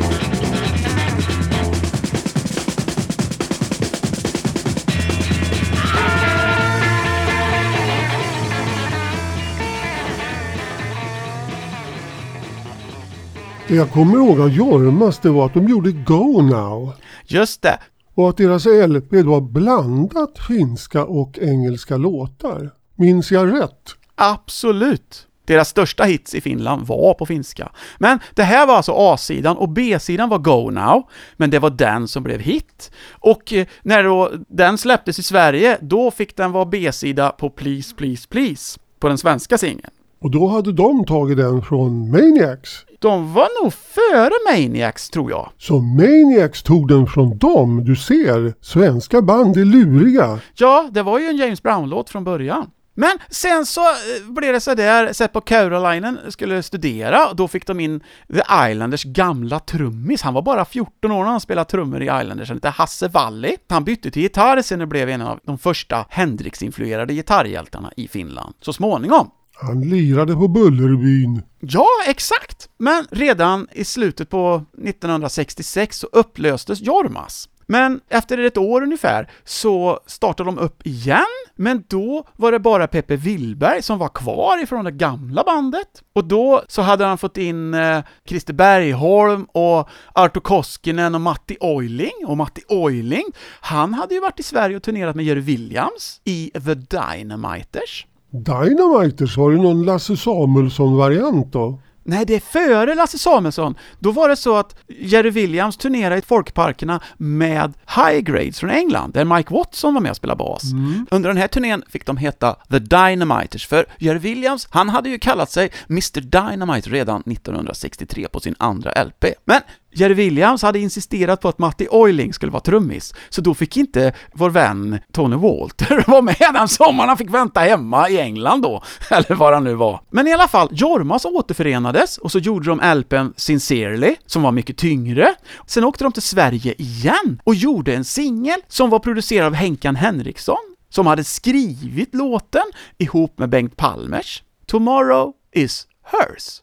[13.69, 16.93] Det jag kommer ihåg av Jormas det var att de gjorde Go Now.
[17.25, 17.79] Just det,
[18.17, 22.71] Och att deras LP då har blandat finska och engelska låtar.
[22.95, 23.95] Minns jag rätt?
[24.15, 25.27] Absolut!
[25.45, 27.73] Deras största hits i Finland var på finska.
[27.99, 31.03] Men det här var alltså A-sidan och B-sidan var Go Now,
[31.37, 32.91] men det var den som blev hit.
[33.11, 37.95] Och eh, när då den släpptes i Sverige, då fick den vara B-sida på Please
[37.95, 39.91] Please Please, på den svenska singeln.
[40.19, 42.86] Och då hade de tagit den från Maniacs.
[42.99, 45.51] De var nog före Maniacs, tror jag.
[45.59, 47.85] Så Maniacs tog den från dem.
[47.85, 50.39] Du ser, svenska band är luriga.
[50.55, 52.71] Ja, det var ju en James Brown-låt från början.
[52.99, 57.67] Men sen så eh, blev det så där, Seppo Kauralainen skulle studera, och då fick
[57.67, 58.01] de in
[58.33, 60.23] The Islanders gamla trummis.
[60.23, 63.57] Han var bara 14 år när han spelade trummor i Islanders, han hette Hasse Valli.
[63.69, 68.55] Han bytte till gitarr sen och blev en av de första Hendrix-influerade gitarrhjältarna i Finland,
[68.61, 69.31] så småningom.
[69.61, 71.43] Han lirade på Bullerbyn.
[71.61, 72.69] Ja, exakt!
[72.79, 77.49] Men redan i slutet på 1966 så upplöstes Jormas.
[77.67, 81.25] Men efter ett år ungefär så startade de upp igen,
[81.57, 86.03] men då var det bara Peppe Willberg som var kvar ifrån det gamla bandet.
[86.13, 91.57] Och då så hade han fått in eh, Christer Bergholm och Arto Koskinen och Matti
[91.61, 92.27] Oiling.
[92.27, 93.25] Och Matti Oiling,
[93.61, 98.07] han hade ju varit i Sverige och turnerat med Jerry Williams i The Dynamiters.
[98.31, 101.81] Dynamiters, var det någon Lasse Samuelsson-variant då?
[102.09, 103.75] Nej, det är före Lasse Samuelsson.
[103.99, 109.13] Då var det så att Jerry Williams turnerade i folkparkerna med High Grades från England,
[109.13, 110.63] där Mike Watson var med och spelade bas.
[111.11, 115.19] Under den här turnén fick de heta The Dynamiters, för Jerry Williams, han hade ju
[115.19, 119.25] kallat sig Mr Dynamite redan 1963 på sin andra LP.
[119.45, 119.61] Men
[119.97, 124.13] Jerry Williams hade insisterat på att Matti Oiling skulle vara trummis, så då fick inte
[124.33, 127.09] vår vän Tony Walter vara med den sommaren.
[127.09, 130.01] Han fick vänta hemma i England då, eller var han nu var.
[130.11, 134.77] Men i alla fall, Jormas återförenades och så gjorde de LPn Sincerely, som var mycket
[134.77, 135.35] tyngre.
[135.67, 139.97] Sen åkte de till Sverige igen och gjorde en singel som var producerad av Henkan
[139.97, 142.65] Henriksson, som hade skrivit låten
[142.99, 144.43] ihop med Bengt Palmers.
[144.67, 146.61] Tomorrow is hers.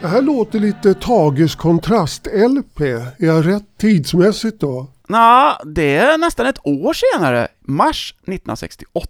[0.00, 2.80] Det här låter lite Tages kontrast-LP.
[3.18, 4.86] Är jag rätt tidsmässigt då?
[5.08, 9.08] Nå, det är nästan ett år senare, mars 1968.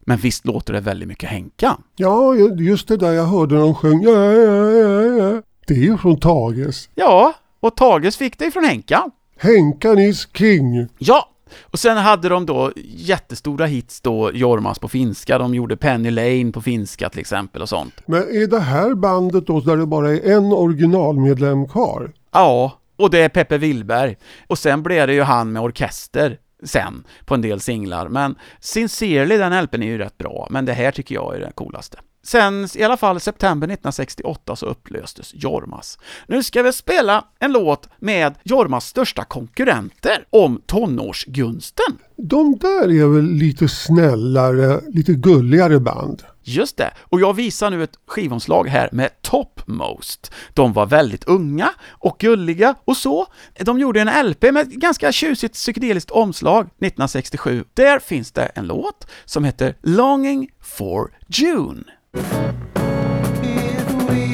[0.00, 1.76] Men visst låter det väldigt mycket Henka?
[1.96, 5.42] Ja, just det där jag hörde de sjöng ja, ja, ja, ja.
[5.66, 6.88] Det är ju från Tages.
[6.94, 9.10] Ja, och Tages fick det från Henka.
[9.38, 10.88] Henkan is king.
[10.98, 11.28] Ja,
[11.60, 16.52] och sen hade de då jättestora hits då, Jormas på finska, de gjorde Penny Lane
[16.52, 17.94] på finska till exempel och sånt.
[18.06, 22.12] Men är det här bandet då där det bara är en originalmedlem kvar?
[22.32, 24.16] Ja, och det är Peppe Willberg.
[24.46, 29.36] Och sen blev det ju han med orkester sen på en del singlar, men Sincerely,
[29.36, 31.98] den LPn är ju rätt bra, men det här tycker jag är det coolaste.
[32.26, 35.98] Sen i alla fall september 1968 så upplöstes Jormas.
[36.26, 41.98] Nu ska vi spela en låt med Jormas största konkurrenter om tonårsgunsten.
[42.16, 46.22] De där är väl lite snällare, lite gulligare band?
[46.42, 50.32] Just det, och jag visar nu ett skivomslag här med Topmost.
[50.54, 53.26] De var väldigt unga och gulliga och så.
[53.60, 57.64] De gjorde en LP med ett ganska tjusigt psykedeliskt omslag 1967.
[57.74, 61.84] Där finns det en låt som heter Longing for June.
[62.18, 64.24] If we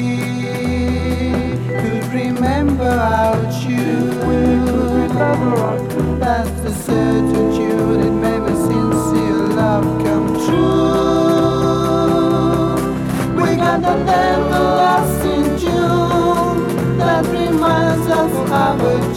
[1.67, 5.09] could remember our June,
[6.17, 6.71] that's the
[7.99, 8.13] it
[8.43, 11.73] a sincere love come true.
[13.35, 13.81] We got
[16.99, 19.12] that reminds us of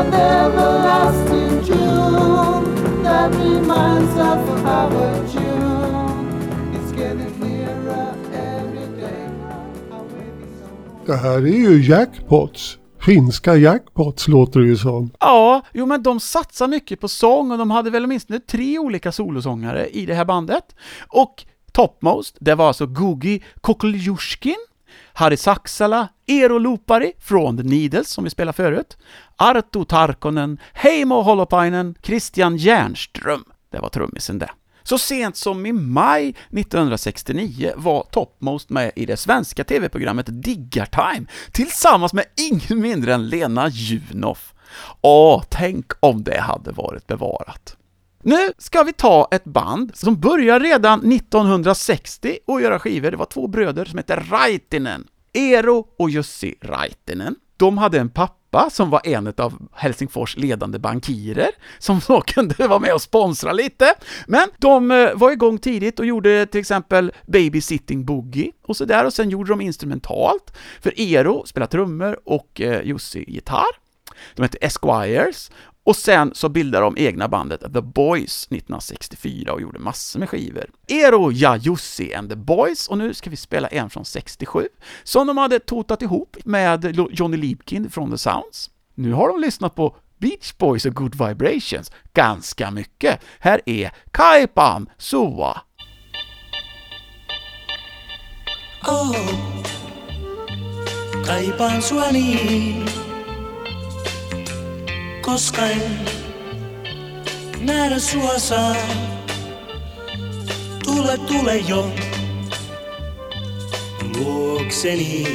[0.00, 6.72] We everlasting June that reminds us of our June.
[6.74, 9.28] It's getting nearer every day.
[11.06, 12.78] Det här är ju jackpots.
[13.00, 15.10] Finska jackpots låter det ju som.
[15.20, 19.12] Ja, jo men de satsar mycket på sång och de hade väl åtminstone tre olika
[19.12, 20.64] solosångare i det här bandet.
[21.08, 24.56] Och Topmost, det var alltså Gugi Kokoljushkin,
[25.12, 28.96] Harry Saksala, Eero Lupari från The Needles som vi spelade förut,
[29.36, 33.44] Arto Tarkonen, Heimo Holopainen, Christian Järnström.
[33.72, 34.50] Det var trummisen det.
[34.82, 42.12] Så sent som i maj 1969 var Topmost med i det svenska tv-programmet Diggartime tillsammans
[42.12, 44.54] med ingen mindre än Lena Junoff.
[45.00, 47.76] Åh, tänk om det hade varit bevarat.
[48.22, 53.10] Nu ska vi ta ett band som började redan 1960 och göra skivor.
[53.10, 55.06] Det var två bröder som hette Raitinen.
[55.32, 57.36] Eero och Jussi Raitinen.
[57.56, 62.78] De hade en pappa som var en av Helsingfors ledande bankirer, som då kunde vara
[62.78, 63.94] med och sponsra lite.
[64.26, 69.12] Men de eh, var igång tidigt och gjorde till exempel Babysitting Boogie och sådär, och
[69.12, 70.56] sen gjorde de instrumentalt.
[70.80, 73.80] För Eero spelade trummor och eh, Jussi gitarr.
[74.34, 75.50] De hette Esquires
[75.84, 80.70] och sen så bildade de egna bandet The Boys 1964 och gjorde massor med skivor.
[80.88, 84.68] Eero Jajussi and the Boys och nu ska vi spela en från 67
[85.04, 88.70] som de hade totat ihop med Johnny Liebkind från The Sounds.
[88.94, 93.20] Nu har de lyssnat på Beach Boys och Good Vibrations ganska mycket.
[93.38, 95.60] Här är Kaipan Sua.
[98.86, 99.16] Oh,
[101.26, 102.86] Kaipan sua niin,
[105.22, 106.00] koska en
[107.60, 108.76] nähdä sua saa.
[110.84, 111.92] Tule, tule jo
[114.16, 115.26] luokseni.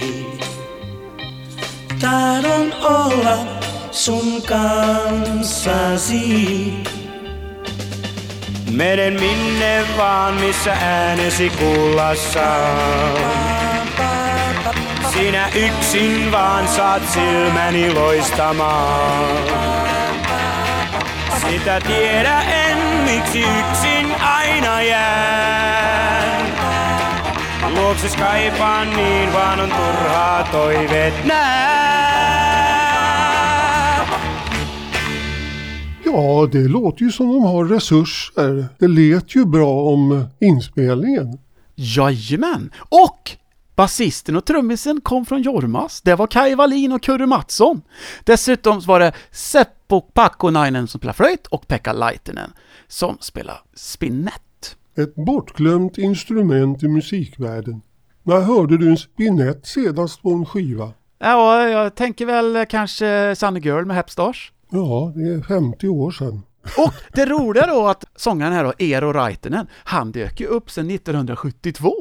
[2.01, 3.37] Tahdon olla
[3.91, 6.23] sun kanssasi.
[8.71, 13.74] Menen minne vaan, missä äänesi kuulla saa.
[15.15, 19.37] Sinä yksin vaan saat silmäni loistamaan.
[21.41, 26.45] Sitä tiedä en, miksi yksin aina jään.
[27.75, 31.75] Luokses kaipaan niin, vaan on turhaa toiveet nää.
[36.05, 38.65] Ja, det låter ju som de har resurser.
[38.79, 41.39] Det lät ju bra om inspelningen.
[41.75, 42.71] Jajamän!
[42.89, 43.44] Och
[43.75, 46.01] basisten och trummisen kom från Jormas.
[46.01, 47.81] Det var Kai Wallin och Kurre Mattsson.
[48.23, 52.53] Dessutom var det Seppo Pakkonainen som spelade flöjt och Pekka Laitinen
[52.87, 54.75] som spelade spinett.
[54.97, 57.81] Ett bortglömt instrument i musikvärlden.
[58.23, 60.93] När hörde du en spinett senast på en skiva?
[61.19, 64.51] Ja, jag tänker väl kanske Sunny Girl med Hepstars.
[64.69, 66.41] Ja, det är 50 år sedan.
[66.77, 70.91] Och det roliga då att sångaren här då, Eero Raitinen, han dök ju upp sedan
[70.91, 71.93] 1972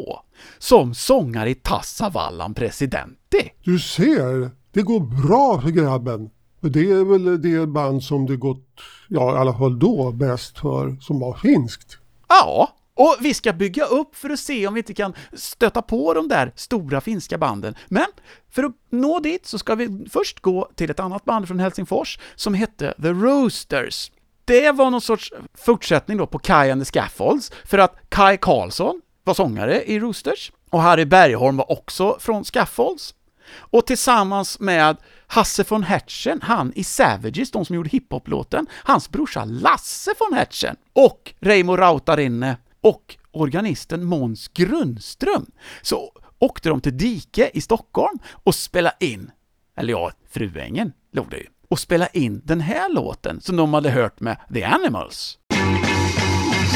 [0.58, 3.50] som sångare i Tassavallan Presidenti.
[3.64, 6.30] Du ser, det går bra för grabben.
[6.60, 10.96] Det är väl det band som det gått, ja i alla fall då, bäst för,
[11.00, 11.98] som var finskt.
[12.28, 16.14] Ja, och vi ska bygga upp för att se om vi inte kan stöta på
[16.14, 17.74] de där stora finska banden.
[17.88, 18.06] Men
[18.50, 22.18] för att nå dit så ska vi först gå till ett annat band från Helsingfors
[22.34, 24.10] som hette The Roosters.
[24.44, 29.00] Det var någon sorts fortsättning då på Kai and the Scaffolds, för att Kai Karlsson
[29.24, 33.14] var sångare i Roosters, och Harry Bergholm var också från Scaffolds.
[33.54, 39.44] Och tillsammans med Hasse von Hertzen, han i Savages, de som gjorde hiphop-låten, hans brorsa
[39.44, 45.46] Lasse von Hertzen och Reimo Rautarinne och organisten Måns Grundström,
[45.82, 49.30] så åkte de till Dike i Stockholm och spelade in,
[49.76, 53.90] eller ja, Fruängen låg det ju, och spela in den här låten som de hade
[53.90, 55.38] hört med The Animals.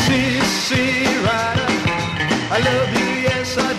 [0.07, 1.71] Sissy Rider,
[2.53, 3.79] I love you, yes I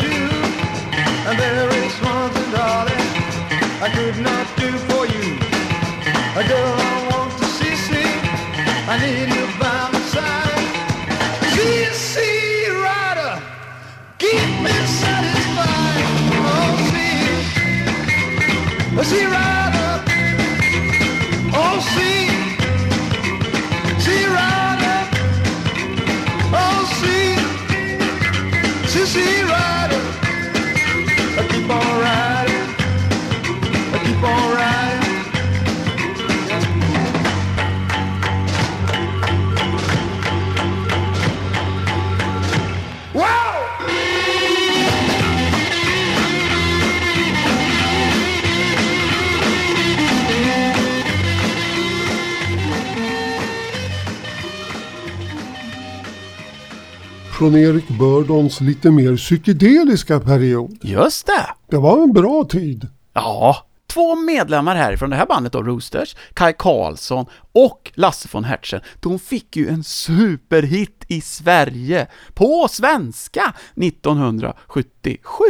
[57.40, 60.78] Från Erik Burdons lite mer psykedeliska period.
[60.82, 61.48] Just det!
[61.70, 62.88] Det var en bra tid.
[63.14, 68.44] Ja, två medlemmar här från det här bandet då, Roosters, Kai Karlsson och Lasse von
[68.44, 75.44] Hertzen, de fick ju en superhit i Sverige, på svenska, 1977.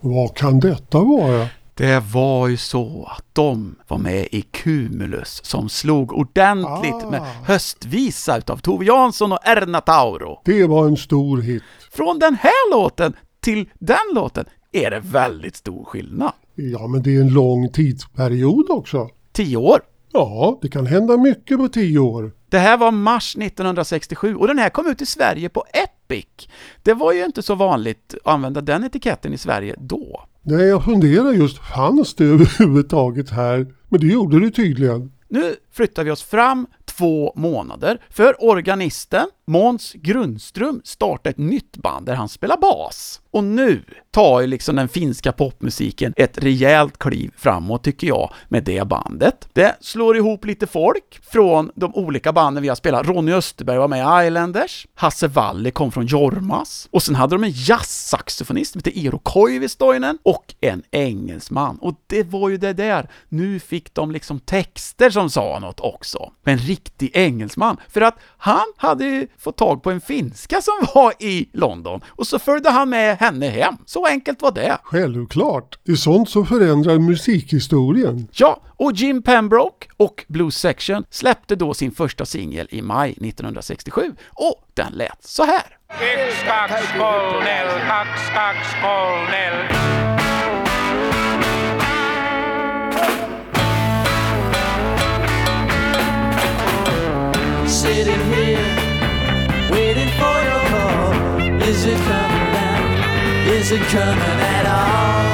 [0.00, 1.48] Vad kan detta vara?
[1.76, 8.38] Det var ju så att de var med i Cumulus som slog ordentligt med höstvisa
[8.38, 10.40] utav Tove Jansson och Erna Tauro.
[10.44, 11.62] Det var en stor hit.
[11.92, 16.32] Från den här låten till den låten är det väldigt stor skillnad.
[16.54, 19.08] Ja, men det är en lång tidsperiod också.
[19.32, 19.80] Tio år.
[20.12, 22.32] Ja, det kan hända mycket på tio år.
[22.48, 26.48] Det här var mars 1967 och den här kom ut i Sverige på Epic.
[26.82, 30.24] Det var ju inte så vanligt att använda den etiketten i Sverige då.
[30.46, 33.66] Nej, jag funderar just, fanns det överhuvudtaget här?
[33.88, 35.12] Men det gjorde det tydligen.
[35.28, 42.06] Nu flyttar vi oss fram två månader, för organisten Måns Grundström startar ett nytt band
[42.06, 43.20] där han spelar bas.
[43.30, 48.64] Och nu tar ju liksom den finska popmusiken ett rejält kliv framåt tycker jag med
[48.64, 49.48] det bandet.
[49.52, 53.06] Det slår ihop lite folk från de olika banden vi har spelat.
[53.06, 57.44] Ronny Österberg var med i Islanders, Hasse Valle kom från Jormas, och sen hade de
[57.44, 61.78] en jazzsaxofonist som hette Eero Koivistoinen och en engelsman.
[61.78, 66.32] Och det var ju det där, nu fick de liksom texter som sa något också.
[66.44, 71.12] En riktig engelsman, för att han hade ju fått tag på en finska som var
[71.18, 73.74] i London och så följde han med henne hem.
[73.86, 74.78] Så enkelt var det.
[74.82, 75.78] Självklart.
[75.84, 78.28] Det är sånt som förändrar musikhistorien.
[78.32, 84.14] Ja, och Jim Pembroke och Blues Section släppte då sin första singel i maj 1967
[84.32, 85.62] och den lät så här.
[86.00, 89.84] Yksi, kaksi, kaksi, kaksi.
[97.66, 98.73] Sitting here,
[99.74, 101.68] waiting for your call.
[101.68, 103.52] Is it coming now?
[103.56, 105.33] Is it coming at all?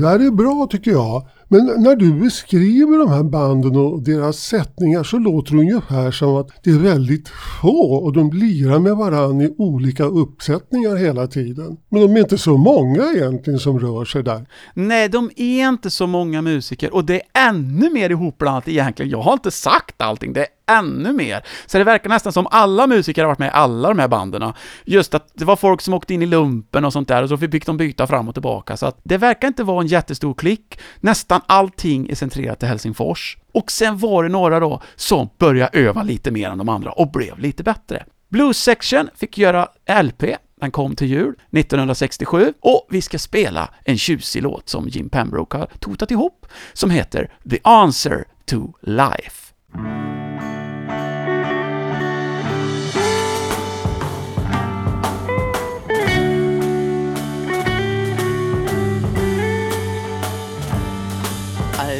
[0.00, 1.26] Där är bra tycker jag.
[1.50, 6.36] Men när du beskriver de här banden och deras sättningar så låter det ungefär som
[6.36, 11.76] att det är väldigt få och de lirar med varandra i olika uppsättningar hela tiden.
[11.88, 14.46] Men de är inte så många egentligen som rör sig där.
[14.74, 19.10] Nej, de är inte så många musiker och det är ännu mer ihopblandat egentligen.
[19.10, 21.44] Jag har inte sagt allting, det är ännu mer.
[21.66, 24.52] Så det verkar nästan som alla musiker har varit med i alla de här banden.
[24.84, 27.36] Just att det var folk som åkte in i lumpen och sånt där och så
[27.36, 28.76] fick de byta fram och tillbaka.
[28.76, 30.80] Så att det verkar inte vara en jättestor klick.
[31.00, 33.38] Nästan allting är centrerat till Helsingfors.
[33.52, 37.10] Och sen var det några då som började öva lite mer än de andra och
[37.10, 38.04] blev lite bättre.
[38.28, 39.68] Blues Section fick göra
[40.02, 40.24] LP,
[40.60, 45.56] den kom till jul 1967 och vi ska spela en tjusig låt som Jim Pembroke
[45.56, 49.54] har totat ihop som heter The Answer to Life.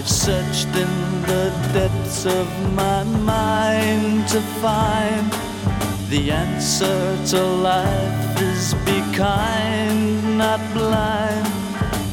[0.08, 5.30] Searched in the depths of my mind to find
[6.08, 11.46] the answer to life is be kind, not blind.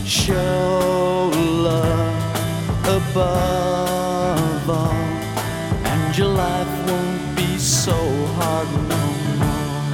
[0.05, 2.15] Show love
[2.99, 4.93] above all,
[5.91, 7.95] and your life won't be so
[8.37, 9.03] hard no
[9.39, 9.85] more.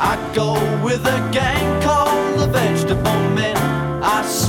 [0.00, 1.65] I go with a gang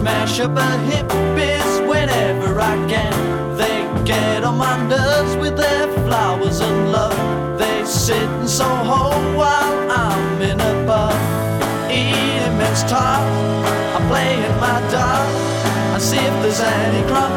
[0.08, 3.14] smash up a hippies whenever I can.
[3.58, 7.18] They get on my nerves with their flowers and love.
[7.60, 9.02] They sit in Soho
[9.38, 11.14] while I'm in a bar.
[12.58, 13.22] Mince tart,
[13.96, 15.28] I'm playing my dart.
[15.96, 17.32] I see if there's any crop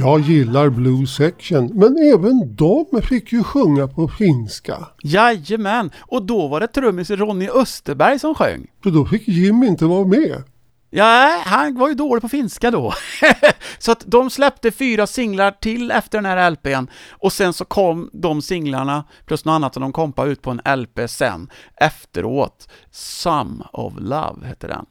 [0.00, 4.88] Jag gillar Blues Section, men även de fick ju sjunga på finska.
[5.02, 8.66] Jajamän, och då var det trummis Ronny Österberg som sjöng.
[8.82, 10.42] Så då fick Jim inte vara med.
[10.90, 12.92] Ja, han var ju dålig på finska då.
[13.78, 18.10] så att de släppte fyra singlar till efter den här LPn och sen så kom
[18.12, 22.68] de singlarna plus något annat som de kompade ut på en LP sen efteråt.
[22.90, 24.86] Some of Love hette den.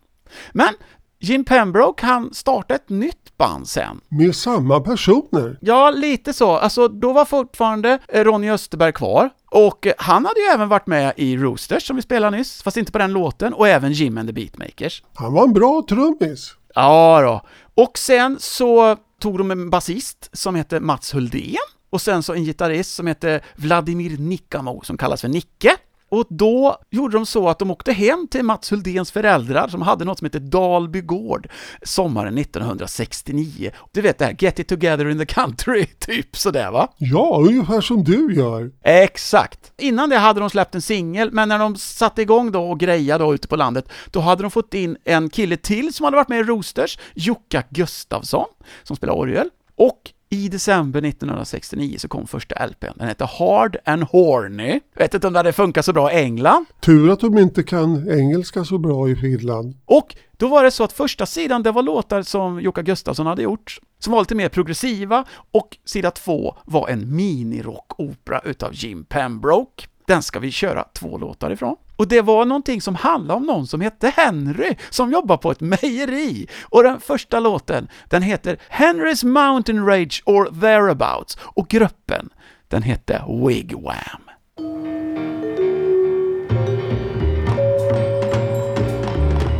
[0.51, 0.73] Men
[1.19, 4.01] Jim Pembroke han startade ett nytt band sen.
[4.09, 5.57] Med samma personer.
[5.61, 6.51] Ja, lite så.
[6.51, 9.29] Alltså, då var fortfarande eh, Ronny Österberg kvar.
[9.51, 12.77] Och eh, han hade ju även varit med i Roosters som vi spelade nyss, fast
[12.77, 15.03] inte på den låten, och även Jim and the Beatmakers.
[15.13, 16.53] Han var en bra trummis.
[16.75, 17.41] Ja då.
[17.83, 21.55] Och sen så tog de en basist som heter Mats Huldén,
[21.89, 25.75] och sen så en gitarrist som heter Vladimir Nikamo, som kallas för Nicke.
[26.09, 30.05] Och då gjorde de så att de åkte hem till Mats Huldéns föräldrar som hade
[30.05, 31.49] något som heter Dalby Gård
[31.83, 33.71] sommaren 1969.
[33.91, 36.93] Du vet det här Get it together in the country, typ sådär va?
[36.97, 38.71] Ja, ungefär som du gör.
[38.83, 39.71] Exakt!
[39.77, 43.23] Innan det hade de släppt en singel, men när de satte igång då och grejade
[43.23, 46.29] då ute på landet, då hade de fått in en kille till som hade varit
[46.29, 48.47] med i Roosters, Jukka Gustafsson,
[48.83, 52.93] som spelar orgel, och i december 1969 så kom första LPn.
[52.95, 54.79] Den hette Hard and Horny.
[54.95, 56.65] Vet inte om det hade funkat så bra i England.
[56.79, 59.77] Tur att de inte kan engelska så bra i Finland.
[59.85, 63.41] Och då var det så att första sidan, det var låtar som Jukka Gustafsson hade
[63.41, 69.87] gjort, som var lite mer progressiva, och sida två var en minirockopera utav Jim Pembroke.
[70.07, 71.75] Den ska vi köra två låtar ifrån.
[71.95, 75.61] Och det var någonting som handlade om någon som hette Henry, som jobbar på ett
[75.61, 76.47] mejeri.
[76.63, 82.29] Och den första låten, den heter Henrys Mountain Rage or Thereabouts, och gruppen,
[82.67, 84.21] den hette Wigwam.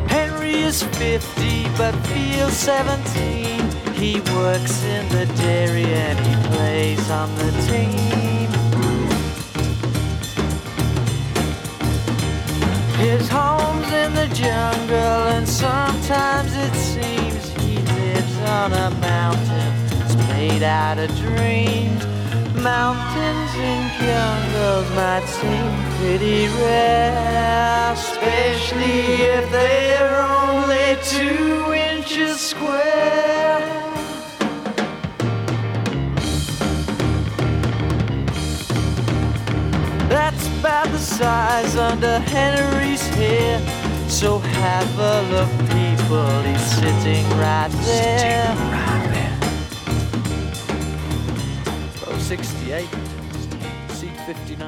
[0.10, 2.88] Henry is 50 but feels 17.
[3.94, 8.27] He works in the dairy and he plays on the team.
[12.98, 19.74] His home's in the jungle and sometimes it seems he lives on a mountain.
[20.02, 22.04] It's made out of dreams.
[22.56, 33.97] Mountains and jungles might seem pretty rare, especially if they're only two inches square.
[40.60, 43.60] About the size under Henry's hair.
[44.08, 48.56] So have a look, people, he's sitting right there.
[52.06, 52.88] Row 68,
[53.90, 54.68] seat 59.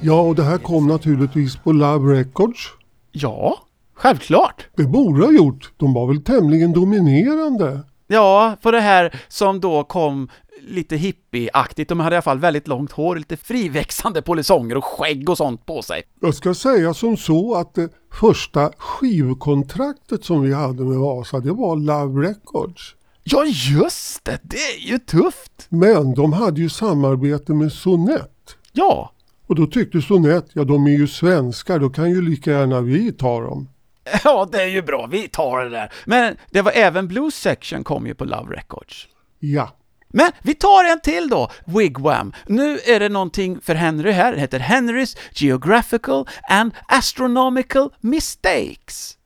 [0.00, 2.72] Ja, och det här kom naturligtvis på Love Records.
[3.12, 4.66] Ja, Självklart.
[4.76, 5.72] Det borde ha gjort.
[5.76, 7.80] De var väl tämligen dominerande.
[8.06, 10.28] Ja, på det här som då kom
[10.66, 11.88] lite hippieaktigt.
[11.88, 15.66] De hade i alla fall väldigt långt hår, lite friväxande polisonger och skägg och sånt
[15.66, 16.02] på sig.
[16.20, 21.52] Jag ska säga som så att det första skivkontraktet som vi hade med Vasa, det
[21.52, 22.94] var Love Records.
[23.22, 24.38] Ja, just det!
[24.42, 25.66] Det är ju tufft!
[25.68, 28.56] Men de hade ju samarbete med Sonett.
[28.72, 29.12] Ja,
[29.46, 33.12] Och då tyckte Sonett, ja de är ju svenskar, då kan ju lika gärna vi
[33.12, 33.68] ta dem.
[34.24, 35.06] ja, det är ju bra.
[35.10, 35.92] Vi tar det där.
[36.04, 39.08] Men det var även Blues Section kom ju på Love Records.
[39.38, 39.70] Ja.
[40.12, 42.32] Men vi tar en till då, Wigwam.
[42.46, 49.16] Nu är det någonting för Henry här, det heter Henrys Geographical and Astronomical Mistakes.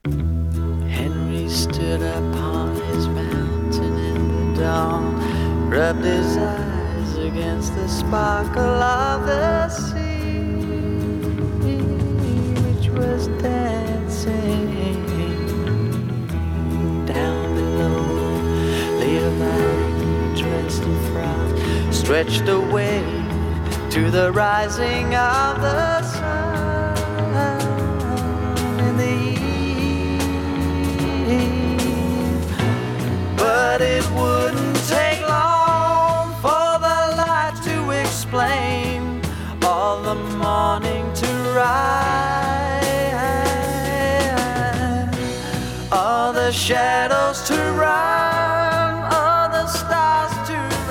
[0.88, 5.22] Henry stood upon his mountain in the dawn,
[5.70, 10.10] rubbed his eyes against the sparkle of the sea,
[12.64, 14.70] which was dancing
[17.06, 18.98] down below.
[18.98, 19.30] Lay a
[20.78, 23.02] drenched in stretched away
[23.90, 26.96] to the rising of the sun
[28.78, 29.30] in the
[33.36, 39.20] but it wouldn't take long for the light to explain
[39.64, 43.10] all the morning to rise,
[45.90, 48.39] all the shadows to run,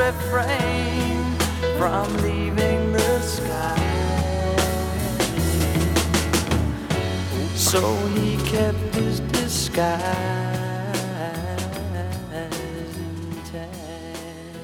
[0.09, 1.23] refrain
[1.77, 3.77] from leaving the sky.
[7.55, 7.81] So
[8.15, 10.39] he kept his disguise.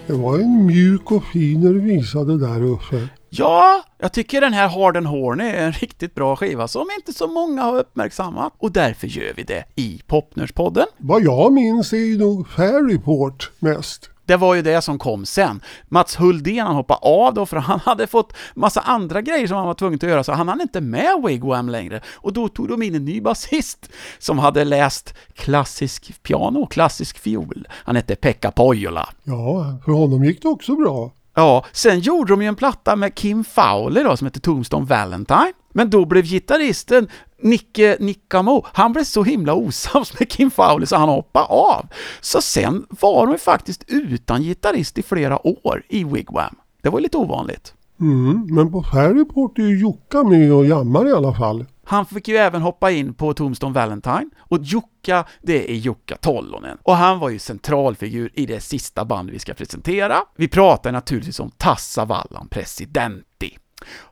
[0.08, 3.08] Det var en mjuk och fin visa det där Uffe.
[3.30, 7.14] Ja, jag tycker den här Hard and Horny är en riktigt bra skiva som inte
[7.14, 10.86] så många har uppmärksammat och därför gör vi det i Popnörspodden.
[10.98, 14.10] Vad jag minns är ju nog Fair Report mest.
[14.26, 15.62] Det var ju det som kom sen.
[15.88, 19.68] Mats Huldén han hoppade av då för han hade fått massa andra grejer som han
[19.68, 22.02] var tvungen att göra så han hann inte med Wigwam längre.
[22.16, 27.68] Och då tog de in en ny basist som hade läst klassisk piano, klassisk fiol.
[27.72, 29.10] Han hette Pekka Pohjola.
[29.24, 31.12] Ja, för honom gick det också bra.
[31.36, 35.54] Ja, sen gjorde de ju en platta med Kim Fowler då, som heter Tombstone Valentine.
[35.74, 37.08] Men då blev gitarristen
[37.42, 41.86] Nicke Nickamo, han blev så himla osams med Kim Fowler så han hoppade av.
[42.22, 46.56] Så sen var de ju faktiskt utan gitarrist i flera år i Wigwam.
[46.82, 47.74] Det var lite ovanligt.
[48.00, 51.66] Mm, men på Ferryport är ju Jukka med och jammar i alla fall.
[51.86, 56.78] Han fick ju även hoppa in på Tombstone Valentine och Jukka, det är Jukka Tollonen.
[56.84, 60.18] Och han var ju centralfigur i det sista band vi ska presentera.
[60.36, 63.58] Vi pratar naturligtvis om Tassa Vallan Presidenti.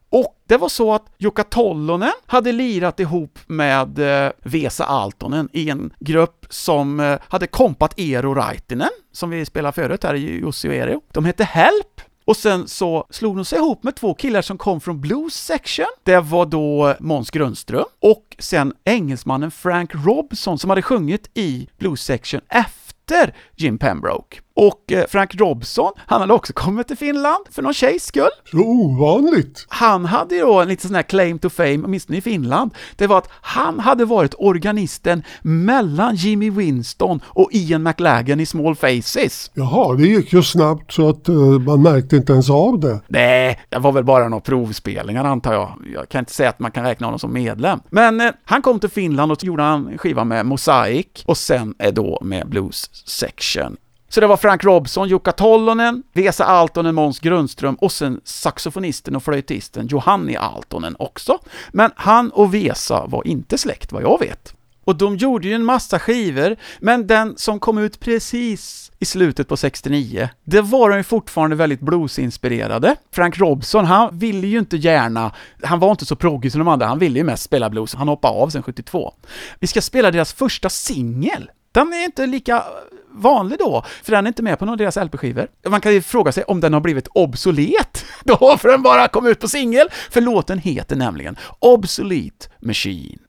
[0.09, 5.69] Och det var så att Jukka Tollonen hade lirat ihop med eh, Vesa Altonen i
[5.69, 10.69] en grupp som eh, hade kompat Eero Raitinen, som vi spelade förut här i Jussi
[10.69, 11.01] och Eero.
[11.11, 14.81] De hette Help och sen så slog de sig ihop med två killar som kom
[14.81, 15.85] från Blues Section.
[16.03, 22.03] Det var då Måns Grundström och sen engelsmannen Frank Robson som hade sjungit i Blues
[22.03, 24.37] Section efter Jim Pembroke.
[24.55, 28.29] Och eh, Frank Robson, han hade också kommit till Finland för någon tjejs skull.
[28.51, 29.65] Så ovanligt.
[29.69, 32.73] Han hade ju då en liten sån här claim to fame, åtminstone i Finland.
[32.95, 38.75] Det var att han hade varit organisten mellan Jimmy Winston och Ian McLagan i Small
[38.75, 39.51] Faces.
[39.53, 42.99] Jaha, det gick ju snabbt så att eh, man märkte inte ens av det.
[43.07, 45.73] Nej, det var väl bara några provspelningar antar jag.
[45.93, 47.79] Jag kan inte säga att man kan räkna honom som medlem.
[47.89, 51.93] Men eh, han kom till Finland och gjorde en skiva med Mosaic och sen eh,
[51.93, 53.77] då med Blues Section.
[54.13, 59.23] Så det var Frank Robson, Jukka Tollonen, Vesa Altonen, Måns Grundström och sen saxofonisten och
[59.23, 61.39] flöjtisten Johanni Altonen också.
[61.71, 64.53] Men han och Vesa var inte släkt vad jag vet.
[64.83, 69.47] Och de gjorde ju en massa skivor, men den som kom ut precis i slutet
[69.47, 72.95] på 69, det var de ju fortfarande väldigt bluesinspirerade.
[73.11, 75.31] Frank Robson, han ville ju inte gärna,
[75.63, 78.07] han var inte så proggig som de andra, han ville ju mest spela blues, han
[78.07, 79.13] hoppade av sen 72.
[79.59, 81.49] Vi ska spela deras första singel.
[81.71, 82.63] Den är inte lika
[83.13, 85.47] vanlig då, för den är inte med på någon av deras LP-skivor.
[85.67, 89.27] Man kan ju fråga sig om den har blivit obsolet då, för den bara kom
[89.27, 93.19] ut på singel, för låten heter nämligen Obsolete Machine.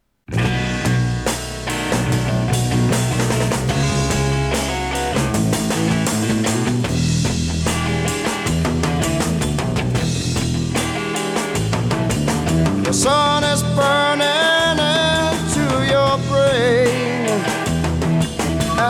[12.85, 14.13] The sun is burning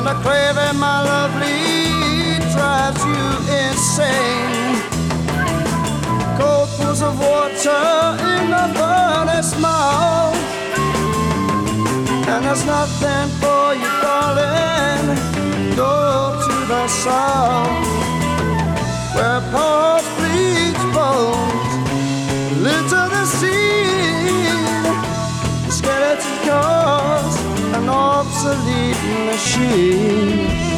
[0.07, 3.25] and the craving, my lovely, drives you
[3.61, 4.77] insane.
[6.39, 7.85] Cold pools of water
[8.33, 10.37] in the furnace mouth,
[12.29, 15.17] And there's nothing for you, darling.
[15.77, 15.95] Go
[16.47, 17.87] to the south
[19.15, 21.73] where Paul's bleach bones
[22.67, 24.85] litter the scene.
[25.71, 27.44] Skeleton cars,
[27.75, 30.75] an obsolete machine.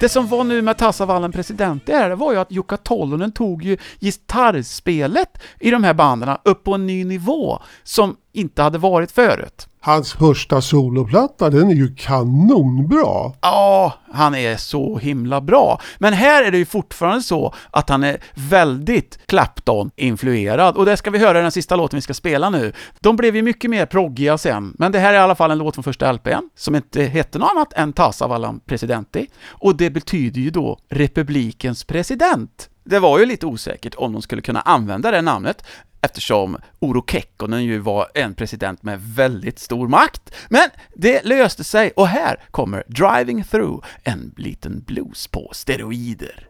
[0.00, 3.32] Det som var nu med Tassavallen president det här, det var ju att Jukka Tollonen
[3.32, 8.78] tog ju gitarrspelet i de här banden upp på en ny nivå som inte hade
[8.78, 9.68] varit förut.
[9.84, 13.32] Hans första soloplatta, den är ju kanonbra.
[13.40, 15.80] Ja, han är så himla bra.
[15.98, 21.10] Men här är det ju fortfarande så att han är väldigt Clapton-influerad, och det ska
[21.10, 22.72] vi höra i den sista låten vi ska spela nu.
[23.00, 25.58] De blev ju mycket mer proggiga sen, men det här är i alla fall en
[25.58, 30.40] låt från första LPn, som inte hette något annat än Tasavallan Presidenti, och det betyder
[30.40, 32.68] ju då republikens president.
[32.84, 35.64] Det var ju lite osäkert om de skulle kunna använda det namnet,
[36.00, 40.34] eftersom Uro Kekkonen ju var en president med väldigt stor makt.
[40.48, 46.48] Men det löste sig, och här kommer Driving Through, en liten blues på steroider.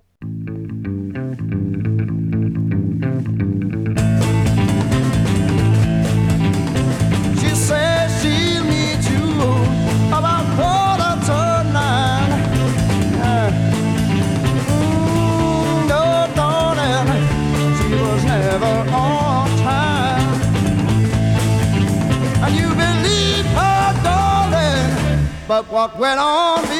[25.52, 26.71] But what went on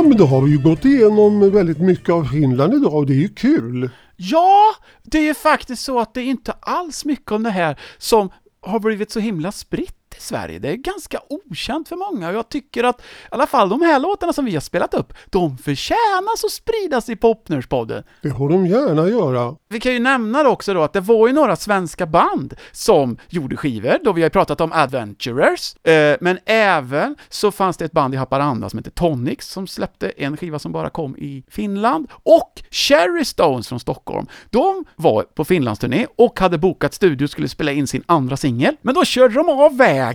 [0.00, 3.12] Ja men då har vi ju gått igenom väldigt mycket av Finland idag och det
[3.12, 3.90] är ju kul.
[4.16, 7.80] Ja, det är ju faktiskt så att det är inte alls mycket om det här
[7.98, 8.30] som
[8.60, 10.58] har blivit så himla spritt i Sverige.
[10.58, 14.00] Det är ganska okänt för många och jag tycker att i alla fall de här
[14.00, 18.04] låtarna som vi har spelat upp, de förtjänas att spridas i Popnörspodden.
[18.22, 19.56] Det får de gärna göra.
[19.68, 23.16] Vi kan ju nämna då också då att det var ju några svenska band som
[23.28, 27.92] gjorde skivor, då vi har pratat om Adventurers, eh, men även så fanns det ett
[27.92, 32.08] band i Haparanda som heter Tonics som släppte en skiva som bara kom i Finland,
[32.12, 34.26] och Cherry Stones från Stockholm.
[34.50, 38.76] De var på Finlandsturné och hade bokat studio och skulle spela in sin andra singel,
[38.82, 40.09] men då körde de av vägen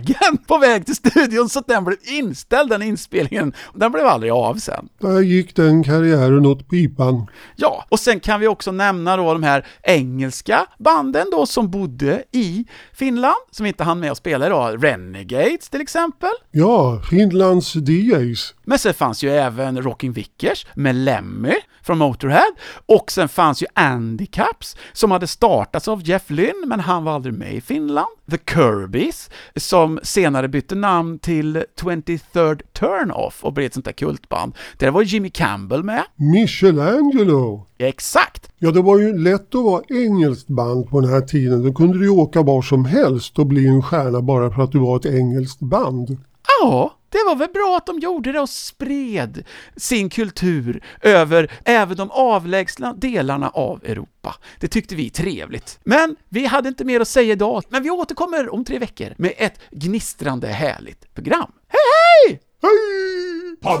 [0.46, 3.52] på väg till studion så att den blev inställd, den inspelningen.
[3.74, 4.88] Den blev aldrig av sen.
[5.00, 7.26] Där gick den karriären åt pipan.
[7.56, 12.22] Ja, och sen kan vi också nämna då de här engelska banden då som bodde
[12.32, 14.84] i Finland, som inte hann med att spela idag.
[14.84, 16.30] Renegades till exempel.
[16.50, 18.54] Ja, Finlands DJs.
[18.64, 22.52] Men sen fanns ju även Rocking Vickers med Lemmy från Motorhead,
[22.86, 27.34] och sen fanns ju Andicaps som hade startats av Jeff Lynne, men han var aldrig
[27.34, 28.08] med i Finland.
[28.30, 34.52] The Kirbys, som senare bytte namn till 23rd Turn-Off och blev ett sånt där kultband.
[34.78, 36.02] Där var Jimmy Campbell med.
[36.16, 37.66] Michelangelo.
[37.78, 38.50] Exakt!
[38.58, 41.62] Ja, det var ju lätt att vara engelskt band på den här tiden.
[41.62, 44.72] Då kunde du ju åka var som helst och bli en stjärna bara för att
[44.72, 46.16] du var ett engelskt band.
[46.60, 49.44] Ja, det var väl bra att de gjorde det och spred
[49.76, 54.34] sin kultur över även de avlägsna delarna av Europa.
[54.60, 55.78] Det tyckte vi trevligt.
[55.84, 59.32] Men vi hade inte mer att säga idag, men vi återkommer om tre veckor med
[59.36, 61.52] ett gnistrande härligt program.
[61.68, 61.80] Hej
[62.28, 62.40] hej!
[62.62, 63.56] Hej!
[63.62, 63.80] Pod,